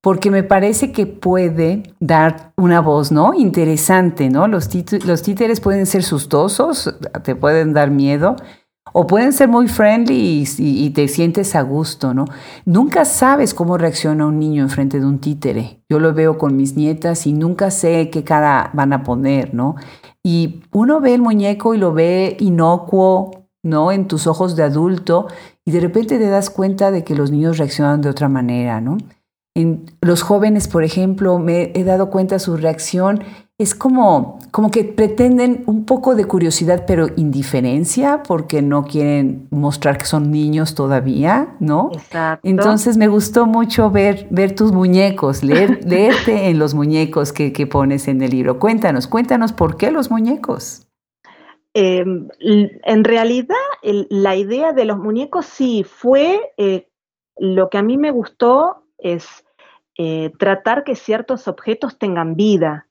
porque 0.05 0.29
me 0.29 0.43
parece 0.43 0.91
que 0.91 1.07
puede 1.07 1.81
dar 1.99 2.53
una 2.57 2.79
voz, 2.79 3.11
¿no? 3.11 3.33
Interesante, 3.33 4.29
¿no? 4.29 4.47
Los, 4.47 4.69
títeres 4.69 5.59
pueden 5.59 5.87
ser 5.87 6.03
sustosos, 6.03 6.95
te 7.23 7.35
pueden 7.35 7.73
dar 7.73 7.89
miedo, 7.89 8.35
o 8.93 9.07
pueden 9.07 9.33
ser 9.33 9.47
muy 9.47 9.67
friendly 9.67 10.45
y, 10.59 10.89
te 10.91 11.07
sientes 11.07 11.55
a 11.55 11.63
gusto, 11.63 12.13
¿no? 12.13 12.25
Nunca 12.65 13.03
sabes 13.03 13.55
cómo 13.55 13.79
reacciona 13.79 14.27
un 14.27 14.37
niño 14.37 14.61
enfrente 14.61 14.99
de 14.99 15.07
un 15.07 15.17
títere. 15.17 15.81
Yo 15.89 15.99
lo 15.99 16.13
veo 16.13 16.37
con 16.37 16.55
mis 16.55 16.75
nietas 16.75 17.25
y 17.25 17.33
nunca 17.33 17.71
sé 17.71 18.11
qué 18.11 18.23
cara 18.23 18.69
van 18.75 18.93
a 18.93 19.01
poner, 19.01 19.55
¿no? 19.55 19.73
Y 20.21 20.61
uno 20.71 21.01
ve 21.01 21.15
el 21.15 21.23
muñeco 21.23 21.73
y 21.73 21.79
lo 21.79 21.93
ve 21.93 22.37
inocuo, 22.39 23.47
¿no? 23.63 23.91
En 23.91 24.07
tus 24.07 24.27
ojos 24.27 24.55
de 24.55 24.61
adulto 24.61 25.25
y 25.65 25.71
de 25.71 25.79
repente 25.79 26.19
te 26.19 26.29
das 26.29 26.51
cuenta 26.51 26.91
de 26.91 27.03
que 27.03 27.15
los 27.15 27.31
niños 27.31 27.57
reaccionan 27.57 28.01
de 28.01 28.09
otra 28.09 28.29
manera, 28.29 28.81
¿no? 28.81 28.97
En 29.55 29.85
los 30.01 30.21
jóvenes, 30.21 30.67
por 30.67 30.83
ejemplo, 30.83 31.39
me 31.39 31.71
he 31.75 31.83
dado 31.83 32.09
cuenta 32.09 32.39
su 32.39 32.57
reacción 32.57 33.23
es 33.57 33.73
como, 33.73 34.39
como 34.51 34.69
que 34.69 34.83
pretenden 34.83 35.63
un 35.65 35.85
poco 35.85 36.15
de 36.15 36.25
curiosidad, 36.25 36.83
pero 36.85 37.07
indiferencia, 37.15 38.21
porque 38.27 38.61
no 38.61 38.83
quieren 38.83 39.47
mostrar 39.49 39.97
que 39.97 40.05
son 40.05 40.29
niños 40.29 40.75
todavía, 40.75 41.55
¿no? 41.61 41.89
Exacto. 41.93 42.45
Entonces 42.47 42.97
me 42.97 43.07
gustó 43.07 43.45
mucho 43.45 43.89
ver, 43.91 44.27
ver 44.29 44.55
tus 44.55 44.73
muñecos, 44.73 45.41
leer, 45.41 45.79
leerte 45.87 46.49
en 46.49 46.59
los 46.59 46.73
muñecos 46.73 47.31
que, 47.31 47.51
pones 47.65 48.09
en 48.09 48.21
el 48.21 48.31
libro. 48.31 48.59
Cuéntanos, 48.59 49.07
cuéntanos 49.07 49.53
por 49.53 49.77
qué 49.77 49.89
los 49.89 50.11
muñecos. 50.11 50.87
Em, 51.73 52.27
en 52.39 53.03
realidad, 53.05 53.55
la 53.81 54.35
idea 54.35 54.73
de 54.73 54.83
los 54.83 54.97
muñecos 54.97 55.45
sí 55.45 55.85
fue 55.85 56.41
eh, 56.57 56.89
lo 57.37 57.69
que 57.69 57.77
a 57.77 57.83
mí 57.83 57.97
me 57.97 58.11
gustó 58.11 58.83
es 58.97 59.44
eh, 59.97 60.31
tratar 60.37 60.83
que 60.83 60.95
ciertos 60.95 61.47
objetos 61.47 61.97
tengan 61.97 62.35
vida 62.35 62.87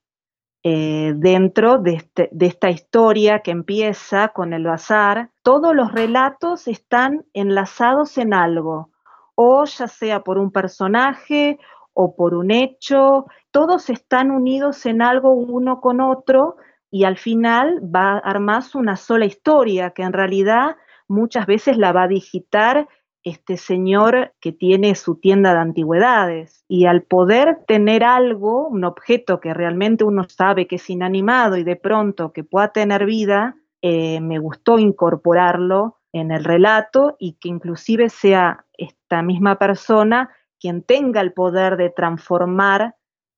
eh, 0.63 1.13
dentro 1.17 1.83
este, 1.85 2.31
de, 2.33 2.47
esta 2.47 2.71
historia 2.71 3.41
que 3.41 3.51
empieza 3.51 4.29
con 4.29 4.55
el 4.55 4.65
bazar. 4.65 5.31
Todos 5.43 5.75
los 5.75 5.93
relatos 5.93 6.67
están 6.67 7.27
enlazados 7.35 8.17
en 8.17 8.33
algo, 8.33 8.91
o 9.35 9.67
ya 9.67 9.89
sea 9.89 10.21
por 10.21 10.39
un 10.39 10.51
personaje 10.51 11.59
o 11.93 12.17
por 12.17 12.35
un 12.35 12.51
hecho, 12.51 13.27
todos 13.51 13.91
están 13.91 14.31
unidos 14.31 14.87
en 14.87 15.03
algo 15.03 15.33
uno 15.33 15.81
con 15.81 16.01
otro 16.01 16.57
y 16.91 17.05
al 17.05 17.19
final 17.19 17.81
va 17.95 18.15
a 18.15 18.19
armarse 18.19 18.79
una 18.79 18.97
sola 18.97 19.27
historia 19.27 19.91
que 19.91 20.03
en 20.03 20.13
realidad 20.13 20.77
muchas 21.09 21.47
veces 21.47 21.77
la 21.77 21.93
va 21.93 22.05
a 22.05 22.09
digitar 22.09 22.89
este 23.25 23.57
señor 23.57 24.35
que 24.41 24.53
tiene 24.53 24.95
su 24.95 25.17
tienda 25.17 25.55
de 25.55 25.61
antigüedades 25.61 26.65
y 26.69 26.85
al 26.85 27.03
poder 27.03 27.65
tener 27.67 28.05
algo, 28.05 28.69
un 28.69 28.85
objeto 28.85 29.41
que 29.41 29.55
realmente 29.55 30.05
uno 30.05 30.25
sabe 30.29 30.67
que 30.67 30.77
es 30.77 30.91
inanimado 30.91 31.57
y 31.57 31.65
de 31.65 31.77
pronto 31.77 32.33
que 32.33 32.45
pueda 32.45 32.69
tener 32.69 33.07
vida, 33.07 33.57
eh, 33.83 34.21
me 34.21 34.39
gustó 34.39 34.79
incorporarlo 34.79 35.99
en 36.13 36.31
el 36.31 36.45
relato 36.45 37.17
y 37.19 37.33
que 37.41 37.49
inclusive 37.49 38.09
sea 38.11 38.67
esta 38.77 39.23
misma 39.23 39.59
persona 39.59 40.31
quien 40.61 40.83
tenga 40.83 41.21
el 41.21 41.33
poder 41.33 41.77
de 41.77 41.91
transformar 41.91 42.95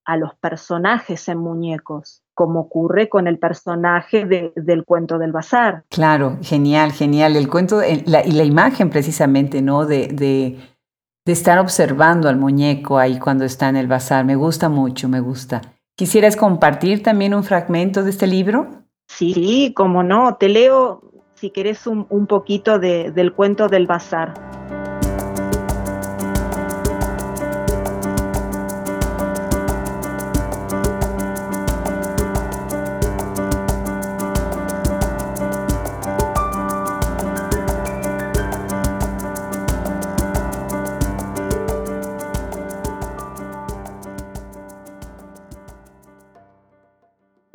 a 0.07 0.15
los 0.15 0.33
personajes 0.35 1.27
en 1.27 1.37
muñecos 1.37 2.23
como 2.33 2.61
ocurre 2.61 3.09
con 3.09 3.27
el 3.27 3.39
personaje 3.39 4.25
del 4.25 4.85
cuento 4.85 5.17
del 5.17 5.31
bazar. 5.31 5.85
Claro, 5.89 6.37
genial, 6.43 6.91
genial. 6.91 7.35
El 7.35 7.49
cuento 7.49 7.81
y 7.83 8.03
la 8.05 8.43
imagen 8.43 8.91
precisamente, 8.91 9.63
¿no? 9.63 9.85
De, 9.87 10.07
de, 10.07 10.59
estar 11.25 11.57
observando 11.57 12.29
al 12.29 12.37
muñeco 12.37 12.99
ahí 12.99 13.17
cuando 13.17 13.43
está 13.43 13.69
en 13.69 13.75
el 13.75 13.87
bazar. 13.87 14.23
Me 14.23 14.35
gusta 14.35 14.69
mucho, 14.69 15.09
me 15.09 15.19
gusta. 15.19 15.61
¿Quisieras 15.95 16.35
compartir 16.35 17.01
también 17.01 17.33
un 17.33 17.43
fragmento 17.43 18.03
de 18.03 18.11
este 18.11 18.27
libro? 18.27 18.83
Sí, 19.07 19.73
como 19.75 20.03
no. 20.03 20.35
Te 20.35 20.47
leo, 20.47 21.01
si 21.33 21.49
querés, 21.49 21.87
un, 21.87 22.05
un 22.11 22.27
poquito 22.27 22.77
del 22.77 23.33
cuento 23.33 23.67
del 23.67 23.87
bazar. 23.87 24.35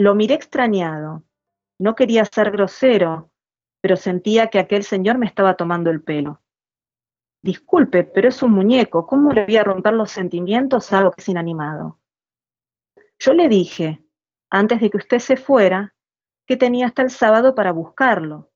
Lo 0.03 0.17
miré 0.17 0.35
extrañado. 0.35 1.23
No 1.79 1.95
quería 1.95 2.25
ser 2.25 2.51
grosero, 2.51 3.31
pero 3.81 3.97
sentía 3.97 4.49
que 4.49 4.59
aquel 4.59 4.83
señor 4.83 5.17
me 5.17 5.27
estaba 5.27 5.55
tomando 5.55 5.91
el 5.91 6.03
pelo. 6.03 6.43
Disculpe, 7.41 8.03
pero 8.03 8.29
es 8.29 8.43
un 8.43 8.51
muñeco. 8.51 9.07
¿Cómo 9.07 9.31
le 9.31 9.45
voy 9.45 9.57
a 9.59 9.63
romper 9.63 9.93
los 9.93 10.11
sentimientos 10.11 10.93
a 10.93 10.99
algo 10.99 11.13
que 11.13 11.21
es 11.21 11.29
inanimado? 11.29 12.01
Yo 13.21 13.33
le 13.33 13.49
dije, 13.49 14.05
antes 14.51 14.81
de 14.81 14.91
que 14.91 14.97
usted 14.97 15.21
se 15.21 15.37
fuera, 15.37 15.95
que 16.49 16.57
tenía 16.57 16.87
hasta 16.87 17.03
el 17.03 17.11
sábado 17.11 17.55
para 17.55 17.71
buscarlo. 17.71 18.51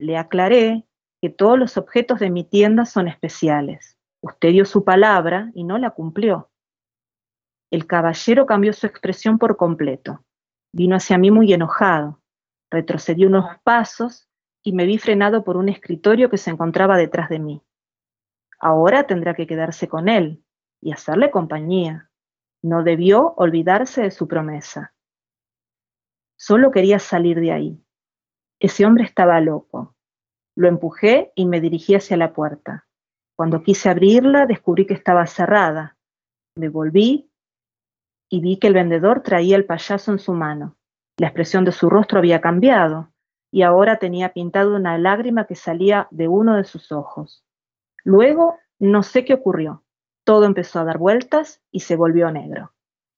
Le 0.00 0.16
aclaré 0.16 0.84
que 1.22 1.30
todos 1.30 1.56
los 1.56 1.76
objetos 1.76 2.18
de 2.18 2.30
mi 2.30 2.42
tienda 2.42 2.86
son 2.86 3.06
especiales. 3.06 3.96
Usted 4.20 4.48
dio 4.48 4.64
su 4.64 4.82
palabra 4.82 5.52
y 5.54 5.62
no 5.62 5.78
la 5.78 5.90
cumplió. 5.90 6.50
El 7.70 7.86
caballero 7.86 8.46
cambió 8.46 8.72
su 8.72 8.88
expresión 8.88 9.38
por 9.38 9.56
completo. 9.56 10.24
Vino 10.72 10.96
hacia 10.96 11.18
mí 11.18 11.30
muy 11.30 11.52
enojado. 11.52 12.20
Retrocedí 12.70 13.24
unos 13.24 13.58
pasos 13.62 14.28
y 14.62 14.72
me 14.72 14.84
vi 14.84 14.98
frenado 14.98 15.44
por 15.44 15.56
un 15.56 15.68
escritorio 15.68 16.28
que 16.30 16.38
se 16.38 16.50
encontraba 16.50 16.96
detrás 16.96 17.28
de 17.28 17.38
mí. 17.38 17.62
Ahora 18.60 19.06
tendrá 19.06 19.34
que 19.34 19.46
quedarse 19.46 19.88
con 19.88 20.08
él 20.08 20.44
y 20.80 20.92
hacerle 20.92 21.30
compañía. 21.30 22.10
No 22.62 22.82
debió 22.82 23.34
olvidarse 23.36 24.02
de 24.02 24.10
su 24.10 24.26
promesa. 24.26 24.94
Solo 26.36 26.70
quería 26.70 26.98
salir 26.98 27.40
de 27.40 27.52
ahí. 27.52 27.84
Ese 28.60 28.84
hombre 28.84 29.04
estaba 29.04 29.40
loco. 29.40 29.94
Lo 30.56 30.68
empujé 30.68 31.32
y 31.36 31.46
me 31.46 31.60
dirigí 31.60 31.94
hacia 31.94 32.16
la 32.16 32.32
puerta. 32.32 32.86
Cuando 33.36 33.62
quise 33.62 33.88
abrirla, 33.88 34.46
descubrí 34.46 34.86
que 34.86 34.94
estaba 34.94 35.24
cerrada. 35.26 35.96
Me 36.56 36.68
volví 36.68 37.27
y 38.28 38.40
vi 38.40 38.58
que 38.58 38.66
el 38.68 38.74
vendedor 38.74 39.22
traía 39.22 39.56
el 39.56 39.64
payaso 39.64 40.12
en 40.12 40.18
su 40.18 40.32
mano. 40.32 40.76
La 41.16 41.28
expresión 41.28 41.64
de 41.64 41.72
su 41.72 41.90
rostro 41.90 42.18
había 42.18 42.40
cambiado. 42.40 43.12
y 43.50 43.62
ahora 43.62 43.98
tenía 43.98 44.34
pintado 44.34 44.76
una 44.76 44.98
lágrima 44.98 45.46
que 45.46 45.54
salía 45.54 46.06
de 46.10 46.28
uno 46.28 46.56
de 46.56 46.64
sus 46.64 46.92
ojos. 46.92 47.46
Luego, 48.04 48.58
no 48.78 49.02
sé 49.02 49.24
qué 49.24 49.32
ocurrió. 49.32 49.84
Todo 50.24 50.44
empezó 50.44 50.80
a 50.80 50.84
dar 50.84 50.98
vueltas 50.98 51.62
y 51.70 51.80
se 51.80 51.96
volvió 51.96 52.30
negro. 52.30 52.72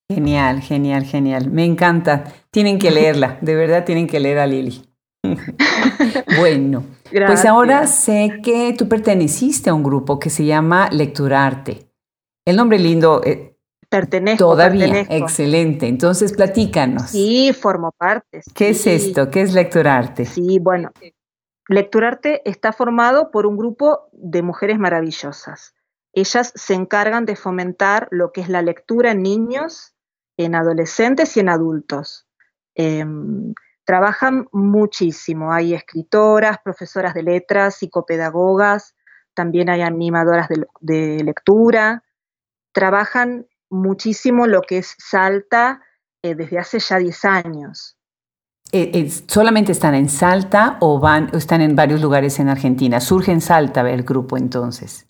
Genial, 0.08 0.60
genial, 0.60 1.02
genial. 1.04 1.50
Me 1.50 1.64
encanta. 1.64 2.24
Tienen 2.52 2.78
que 2.78 2.92
leerla, 2.92 3.38
de 3.40 3.56
verdad 3.56 3.84
tienen 3.84 4.06
que 4.06 4.20
leer 4.20 4.38
a 4.38 4.46
Lili. 4.46 4.82
bueno, 6.38 6.84
pues 7.10 7.44
ahora 7.44 7.86
sé 7.86 8.40
que 8.42 8.72
tú 8.78 8.88
perteneciste 8.88 9.70
a 9.70 9.74
un 9.74 9.82
grupo 9.82 10.20
que 10.20 10.30
se 10.30 10.44
llama 10.44 10.88
Lecturarte. 10.90 11.90
El 12.44 12.56
nombre 12.56 12.78
lindo. 12.78 13.20
Eh, 13.24 13.49
pertenezco. 13.90 14.44
Todavía, 14.44 15.00
excelente. 15.10 15.86
Entonces, 15.86 16.32
platícanos. 16.32 17.10
Sí, 17.10 17.52
formo 17.52 17.92
parte. 17.92 18.40
¿Qué 18.54 18.70
es 18.70 18.86
esto? 18.86 19.28
¿Qué 19.30 19.42
es 19.42 19.52
Lecturarte? 19.52 20.24
Sí, 20.24 20.58
bueno, 20.58 20.90
Lecturarte 21.68 22.48
está 22.48 22.72
formado 22.72 23.30
por 23.30 23.46
un 23.46 23.56
grupo 23.56 24.08
de 24.12 24.42
mujeres 24.42 24.78
maravillosas. 24.78 25.74
Ellas 26.12 26.52
se 26.56 26.74
encargan 26.74 27.26
de 27.26 27.36
fomentar 27.36 28.08
lo 28.10 28.32
que 28.32 28.40
es 28.40 28.48
la 28.48 28.62
lectura 28.62 29.12
en 29.12 29.22
niños, 29.22 29.94
en 30.36 30.54
adolescentes 30.54 31.36
y 31.36 31.40
en 31.40 31.48
adultos. 31.48 32.26
Em, 32.74 33.54
trabajan 33.84 34.48
muchísimo. 34.52 35.52
Hay 35.52 35.74
escritoras, 35.74 36.58
profesoras 36.64 37.14
de 37.14 37.22
letras, 37.22 37.76
psicopedagogas, 37.76 38.94
también 39.34 39.70
hay 39.70 39.82
animadoras 39.82 40.48
de, 40.80 41.22
lectura. 41.24 42.02
Trabajan 42.72 43.46
muchísimo 43.70 44.46
lo 44.46 44.62
que 44.62 44.78
es 44.78 44.94
Salta 44.98 45.80
eh, 46.22 46.34
desde 46.34 46.58
hace 46.58 46.78
ya 46.78 46.98
10 46.98 47.24
años. 47.24 47.96
Eh, 48.72 49.10
¿Solamente 49.26 49.72
están 49.72 49.94
en 49.94 50.08
Salta 50.08 50.76
o 50.80 51.00
van, 51.00 51.30
están 51.32 51.60
en 51.60 51.74
varios 51.74 52.00
lugares 52.00 52.38
en 52.38 52.48
Argentina? 52.48 53.00
¿Surge 53.00 53.32
en 53.32 53.40
Salta 53.40 53.88
el 53.90 54.02
grupo 54.02 54.36
entonces? 54.36 55.06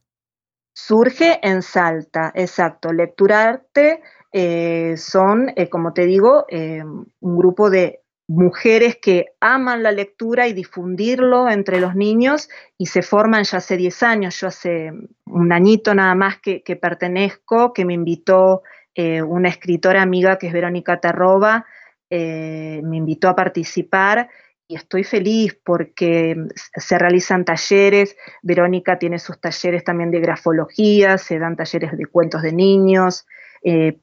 Surge 0.73 1.40
en 1.42 1.62
Salta, 1.62 2.33
exacto. 2.35 2.92
Lecturarte 2.92 4.03
eh, 4.33 4.94
son, 4.96 5.53
como 5.70 5.92
te 5.92 6.07
digo, 6.07 6.46
un 6.51 7.37
grupo 7.37 7.68
de 7.68 8.00
mujeres 8.31 8.97
que 9.03 9.33
aman 9.40 9.83
la 9.83 9.90
lectura 9.90 10.47
y 10.47 10.53
difundirlo 10.53 11.51
entre 11.51 11.81
los 11.81 11.97
niños 11.97 12.49
y 12.79 12.87
se 12.87 13.03
forman 13.03 13.43
ya 13.43 13.59
hace 13.59 13.77
10 13.77 14.03
años, 14.05 14.40
yo 14.40 14.47
hace 14.47 14.93
un 15.27 15.53
añito 15.53 15.97
nada 15.97 16.14
más 16.14 16.38
que, 16.38 16.62
pertenezco, 16.81 17.73
que 17.73 17.85
me 17.85 17.95
invitó 17.95 18.62
eh, 18.95 19.21
una 19.21 19.49
escritora 19.49 20.01
amiga 20.01 20.38
que 20.38 20.47
es 20.47 20.53
Verónica 20.53 21.01
Terroba, 21.01 21.66
eh, 22.09 22.81
me 22.85 22.99
invitó 22.99 23.29
a 23.29 23.35
participar 23.35 24.29
y 24.69 24.77
estoy 24.77 25.03
feliz 25.03 25.59
porque 25.64 26.37
se 26.55 26.99
realizan 26.99 27.45
talleres, 27.45 28.16
Verónica 28.43 28.97
tiene 29.01 29.19
sus 29.19 29.40
talleres 29.40 29.83
también 29.83 30.12
de 30.12 30.21
grafología, 30.21 31.19
se 31.19 31.40
dan 31.40 31.57
talleres 31.57 31.99
de 31.99 32.07
cuentos 32.07 32.43
de 32.43 32.53
niños, 32.53 33.27
eh, 33.64 33.99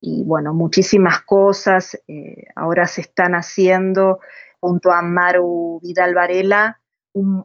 y 0.00 0.24
bueno, 0.24 0.54
muchísimas 0.54 1.20
cosas 1.22 1.98
eh, 2.08 2.44
ahora 2.56 2.86
se 2.86 3.02
están 3.02 3.34
haciendo 3.34 4.20
junto 4.60 4.92
a 4.92 5.02
Maru 5.02 5.80
Vidal 5.82 6.14
Varela, 6.14 6.80
un, 7.12 7.42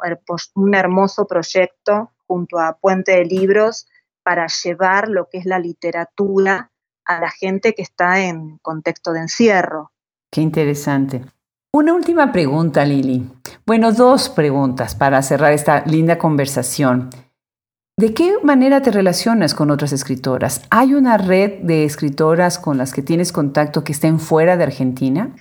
un, 0.55 0.75
hermoso 0.75 1.27
proyecto 1.27 2.11
junto 2.27 2.59
a 2.59 2.77
Puente 2.77 3.13
de 3.13 3.25
Libros 3.25 3.87
para 4.23 4.47
llevar 4.47 5.09
lo 5.09 5.27
que 5.29 5.39
es 5.39 5.45
la 5.45 5.59
literatura 5.59 6.71
a 7.05 7.19
la 7.19 7.29
gente 7.29 7.73
que 7.73 7.81
está 7.81 8.21
en 8.21 8.57
contexto 8.59 9.11
de 9.13 9.21
encierro. 9.21 9.91
Qué 10.31 10.41
interesante. 10.41 11.23
Una 11.73 11.93
última 11.93 12.31
pregunta, 12.31 12.85
Lili. 12.85 13.29
Bueno, 13.65 13.91
dos 13.91 14.29
preguntas 14.29 14.95
para 14.95 15.21
cerrar 15.21 15.51
esta 15.53 15.83
linda 15.85 16.17
conversación. 16.17 17.09
¿De 17.97 18.13
qué 18.13 18.33
manera 18.43 18.81
te 18.81 18.91
relacionas 18.91 19.55
con 19.55 19.71
otras 19.71 19.93
escritoras? 19.93 20.67
¿Hay 20.69 20.93
una 20.93 21.17
red 21.17 21.59
de 21.61 21.85
escritoras 21.85 22.59
con 22.59 22.77
las 22.77 22.93
que 22.93 23.01
tienes 23.01 23.31
contacto 23.31 23.85
que 23.85 23.93
estén 23.93 24.19
fuera 24.19 24.57
de 24.57 24.65
Argentina? 24.65 25.33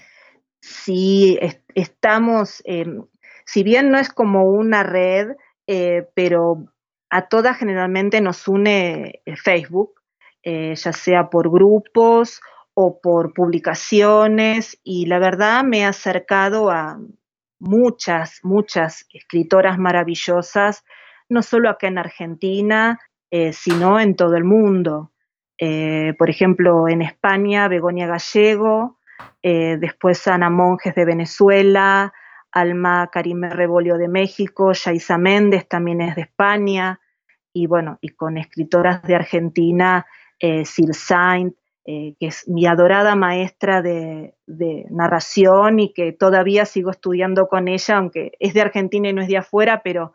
Sí, 0.61 1.37
estamos, 1.75 2.63
em, 2.65 3.03
si 3.45 3.65
bien 3.65 3.91
no 3.91 3.99
es 3.99 4.09
como 4.09 4.45
una 4.45 4.85
red, 4.85 5.35
eh, 5.67 6.07
pero 6.15 6.65
a 7.11 7.27
todas 7.27 7.59
generalmente 7.59 8.21
nos 8.21 8.47
une 8.47 9.21
eh, 9.27 9.37
Facebook, 9.37 10.01
eh, 10.45 10.77
ya 10.77 10.93
sea 10.93 11.31
por 11.31 11.51
grupos 11.51 12.41
o 12.73 13.01
por 13.01 13.35
publicaciones, 13.35 14.79
y 14.85 15.07
la 15.07 15.19
verdad 15.19 15.65
me 15.65 15.81
he 15.81 15.85
acercado 15.85 16.71
a 16.71 17.01
muchas, 17.59 18.39
muchas 18.45 19.07
escritoras 19.13 19.77
maravillosas 19.77 20.85
no 21.29 21.43
solo 21.43 21.71
acá 21.71 21.89
en 21.89 21.99
Argentina, 21.99 22.99
eh, 23.31 23.53
sino 23.53 23.99
en 23.99 24.15
todo 24.15 24.37
el 24.37 24.45
mundo. 24.45 25.11
Eh, 25.59 26.15
por 26.19 26.31
ejemplo, 26.31 26.89
en 26.89 27.03
España, 27.03 27.67
Begonia 27.69 28.07
Gallego, 28.07 28.99
eh, 29.43 29.77
después 29.81 30.27
Ana 30.29 30.51
Monjes 30.51 30.95
de 30.95 31.05
Venezuela, 31.05 32.13
Alma 32.53 33.11
Karime 33.13 33.51
Rebolio 33.51 33.97
de 33.97 34.09
México, 34.09 34.73
Yaisa 34.73 35.19
Méndez 35.19 35.67
también 35.69 36.01
es 36.01 36.15
de 36.15 36.23
España, 36.23 37.01
y 37.53 37.67
bueno, 37.67 37.99
y 38.01 38.11
con 38.11 38.37
escritoras 38.37 39.03
de 39.03 39.17
Argentina, 39.17 40.07
Sil 40.41 40.93
Saint, 40.93 41.57
que 41.85 42.17
es 42.21 42.47
mi 42.49 42.67
adorada 42.67 43.17
maestra 43.17 43.81
de, 43.81 44.35
de, 44.47 44.87
narración 44.91 45.81
y 45.81 45.93
que 45.93 46.13
todavía 46.13 46.67
sigo 46.67 46.91
estudiando 46.91 47.49
con 47.49 47.69
ella, 47.69 47.97
aunque 47.97 48.33
es 48.39 48.55
de 48.55 48.61
Argentina 48.61 49.09
y 49.09 49.13
no 49.13 49.23
es 49.23 49.29
de 49.29 49.39
afuera, 49.39 49.81
pero 49.83 50.13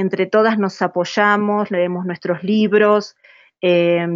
entre 0.00 0.26
todas 0.26 0.58
nos 0.58 0.80
apoyamos, 0.82 1.70
leemos 1.70 2.04
nuestros 2.06 2.42
libros, 2.42 3.16
eh, 3.60 4.06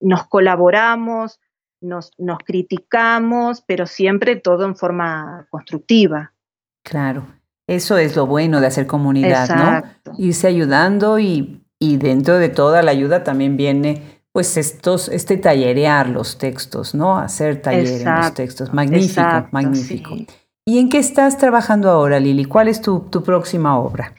nos 0.00 0.26
colaboramos, 0.26 1.40
nos, 1.80 2.10
criticamos, 2.44 3.62
pero 3.66 3.86
siempre 3.86 4.36
todo 4.36 4.64
en 4.64 4.76
forma 4.76 5.46
constructiva. 5.50 6.32
Claro, 6.82 7.26
eso 7.66 7.98
es 7.98 8.16
lo 8.16 8.26
bueno 8.26 8.60
de 8.60 8.66
hacer 8.66 8.86
comunidad, 8.86 9.48
¿no? 10.04 10.14
Irse 10.18 10.48
ayudando 10.48 11.18
y, 11.18 11.62
dentro 11.80 12.38
de 12.38 12.48
toda 12.48 12.82
la 12.82 12.90
ayuda 12.90 13.22
también 13.22 13.56
viene 13.56 14.18
pues 14.32 14.56
estos, 14.56 15.08
este 15.08 15.36
tallerear 15.36 16.08
los 16.08 16.38
textos, 16.38 16.94
¿no? 16.94 17.18
Hacer 17.18 17.62
talleres 17.62 18.02
en 18.02 18.14
los 18.14 18.34
textos. 18.34 18.72
Magnífico, 18.72 19.48
magnífico. 19.50 20.16
¿Y 20.64 20.78
en 20.78 20.90
qué 20.90 20.98
estás 20.98 21.38
trabajando 21.38 21.90
ahora, 21.90 22.20
Lili? 22.20 22.44
¿Cuál 22.44 22.68
es 22.68 22.80
tu, 22.82 23.00
tu 23.10 23.22
próxima 23.22 23.78
obra? 23.78 24.14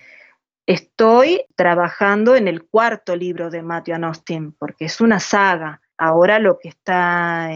Estoy 0.70 1.46
trabajando 1.56 2.36
en 2.36 2.48
el 2.48 2.64
cuarto 2.64 3.16
libro 3.16 3.50
de 3.50 3.64
Matthew 3.64 4.06
Austin, 4.06 4.52
porque 4.52 4.86
es 4.86 5.02
una 5.02 5.20
saga. 5.20 5.82
Ahora 5.98 6.38
lo 6.38 6.60
que 6.60 6.70
está, 6.70 7.50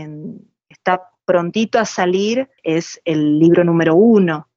está 0.68 1.12
prontito 1.24 1.78
a 1.78 1.86
salir 1.86 2.50
es 2.64 3.00
el 3.06 3.38
libro 3.38 3.64
número 3.64 3.94
uno. 3.94 4.50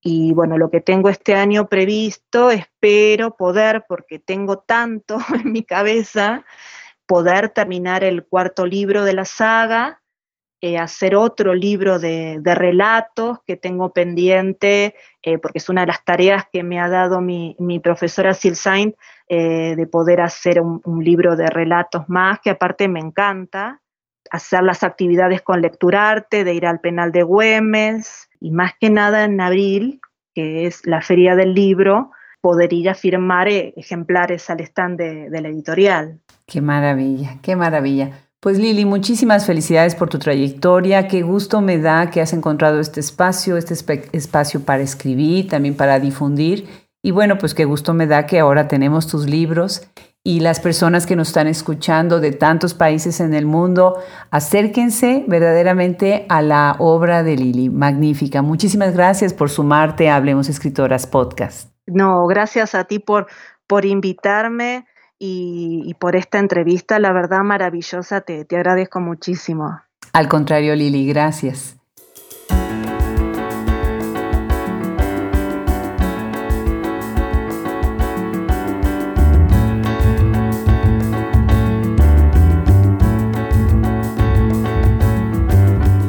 Y 0.00 0.32
bueno, 0.32 0.58
lo 0.58 0.68
que 0.68 0.80
tengo 0.80 1.08
este 1.08 1.36
año 1.36 1.68
previsto, 1.68 2.50
espero 2.50 3.36
poder, 3.36 3.84
porque 3.86 4.18
tengo 4.18 4.58
tanto 4.58 5.18
en 5.40 5.52
mi 5.52 5.62
cabeza, 5.62 6.44
poder 7.06 7.50
terminar 7.50 8.02
el 8.02 8.24
cuarto 8.24 8.66
libro 8.66 9.04
de 9.04 9.12
la 9.12 9.24
saga 9.24 10.02
eh, 10.62 10.78
hacer 10.78 11.14
otro 11.14 11.54
libro 11.54 11.98
de, 11.98 12.40
relatos 12.42 13.40
que 13.46 13.58
tengo 13.58 13.92
pendiente, 13.92 14.94
eh, 15.22 15.36
porque 15.36 15.58
es 15.58 15.68
una 15.68 15.82
de 15.82 15.88
las 15.88 16.02
tareas 16.02 16.44
que 16.50 16.62
me 16.62 16.80
ha 16.80 16.88
dado 16.88 17.20
mi, 17.20 17.54
profesora 17.82 18.32
Sil 18.32 18.56
Saint, 18.56 18.94
eh, 19.28 19.74
de 19.76 19.86
poder 19.86 20.22
hacer 20.22 20.62
un, 20.62 21.04
libro 21.04 21.36
de 21.36 21.50
relatos 21.50 22.08
más, 22.08 22.40
que 22.40 22.50
aparte 22.50 22.88
me 22.88 23.00
encanta, 23.00 23.82
hacer 24.30 24.62
las 24.62 24.82
actividades 24.82 25.42
con 25.42 25.60
lecturarte, 25.60 26.42
de 26.42 26.54
ir 26.54 26.66
al 26.66 26.80
penal 26.80 27.12
de 27.12 27.22
Güemes, 27.22 28.30
y 28.40 28.50
más 28.50 28.72
que 28.80 28.88
nada 28.88 29.24
en 29.24 29.38
abril, 29.42 30.00
que 30.34 30.66
es 30.66 30.86
la 30.86 31.02
feria 31.02 31.36
del 31.36 31.52
libro, 31.52 32.12
poder 32.40 32.72
ir 32.72 32.88
a 32.88 32.94
firmar 32.94 33.48
ejemplares 33.48 34.48
al 34.48 34.60
stand 34.60 34.98
de 34.98 35.40
la 35.40 35.48
editorial. 35.48 36.18
Qué 36.46 36.62
maravilla, 36.62 37.36
qué 37.42 37.56
maravilla. 37.56 38.25
Pues 38.40 38.58
Lili, 38.58 38.84
muchísimas 38.84 39.46
felicidades 39.46 39.94
por 39.94 40.08
tu 40.08 40.18
trayectoria. 40.18 41.08
Qué 41.08 41.22
gusto 41.22 41.60
me 41.60 41.78
da 41.78 42.10
que 42.10 42.20
has 42.20 42.32
encontrado 42.32 42.80
este 42.80 43.00
espacio, 43.00 43.56
este 43.56 43.74
espacio 44.12 44.60
para 44.60 44.82
escribir, 44.82 45.48
también 45.48 45.74
para 45.74 45.98
difundir. 45.98 46.68
Y 47.02 47.12
bueno, 47.12 47.38
pues 47.38 47.54
qué 47.54 47.64
gusto 47.64 47.94
me 47.94 48.06
da 48.06 48.26
que 48.26 48.38
ahora 48.38 48.68
tenemos 48.68 49.06
tus 49.06 49.26
libros 49.28 49.88
y 50.26 50.40
las 50.40 50.58
personas 50.58 51.06
que 51.06 51.14
nos 51.14 51.28
están 51.28 51.46
escuchando 51.46 52.18
de 52.18 52.32
tantos 52.32 52.74
países 52.74 53.20
en 53.20 53.32
el 53.32 53.46
mundo, 53.46 53.96
acérquense 54.32 55.24
verdaderamente 55.28 56.26
a 56.28 56.42
la 56.42 56.74
obra 56.80 57.22
de 57.22 57.36
Lili. 57.36 57.70
Magnífica. 57.70 58.42
Muchísimas 58.42 58.92
gracias 58.92 59.32
por 59.32 59.50
sumarte 59.50 60.10
a 60.10 60.16
Hablemos 60.16 60.48
Escritoras 60.48 61.06
Podcast. 61.06 61.70
No, 61.86 62.26
gracias 62.26 62.74
a 62.74 62.84
ti 62.84 62.98
por, 62.98 63.28
por 63.68 63.84
invitarme 63.84 64.86
y, 65.18 65.94
por 65.98 66.16
esta 66.16 66.38
entrevista, 66.38 66.98
la 66.98 67.12
verdad 67.12 67.42
maravillosa, 67.42 68.20
te, 68.20 68.44
te 68.44 68.56
agradezco 68.56 69.00
muchísimo. 69.00 69.80
Al 70.12 70.28
contrario, 70.28 70.74
Lili, 70.74 71.06
gracias. 71.06 71.76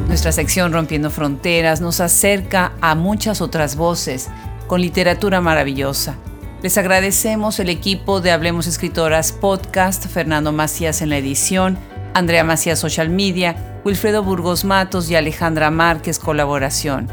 Nuestra 0.08 0.32
sección 0.32 0.72
Rompiendo 0.72 1.10
Fronteras 1.10 1.80
nos 1.80 2.00
acerca 2.00 2.72
a 2.80 2.94
muchas 2.94 3.40
otras 3.40 3.76
voces 3.76 4.28
con 4.66 4.80
literatura 4.80 5.40
maravillosa 5.40 6.16
les 6.60 6.76
agradecemos 6.76 7.60
el 7.60 7.68
equipo 7.68 8.20
de 8.20 8.32
Hablemos 8.32 8.66
Escritoras 8.66 9.30
Podcast, 9.30 10.06
Fernando 10.08 10.50
Macías 10.50 11.02
en 11.02 11.10
la 11.10 11.16
edición, 11.16 11.78
Andrea 12.14 12.42
Macías 12.42 12.80
Social 12.80 13.10
Media, 13.10 13.80
Wilfredo 13.84 14.24
Burgos 14.24 14.64
Matos 14.64 15.08
y 15.08 15.14
Alejandra 15.14 15.70
Márquez 15.70 16.18
Colaboración. 16.18 17.06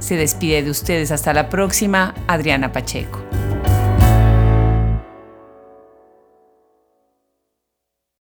Se 0.00 0.16
despide 0.16 0.62
de 0.62 0.70
ustedes 0.70 1.12
hasta 1.12 1.32
la 1.32 1.48
próxima, 1.48 2.14
Adriana 2.26 2.72
Pacheco. 2.72 3.29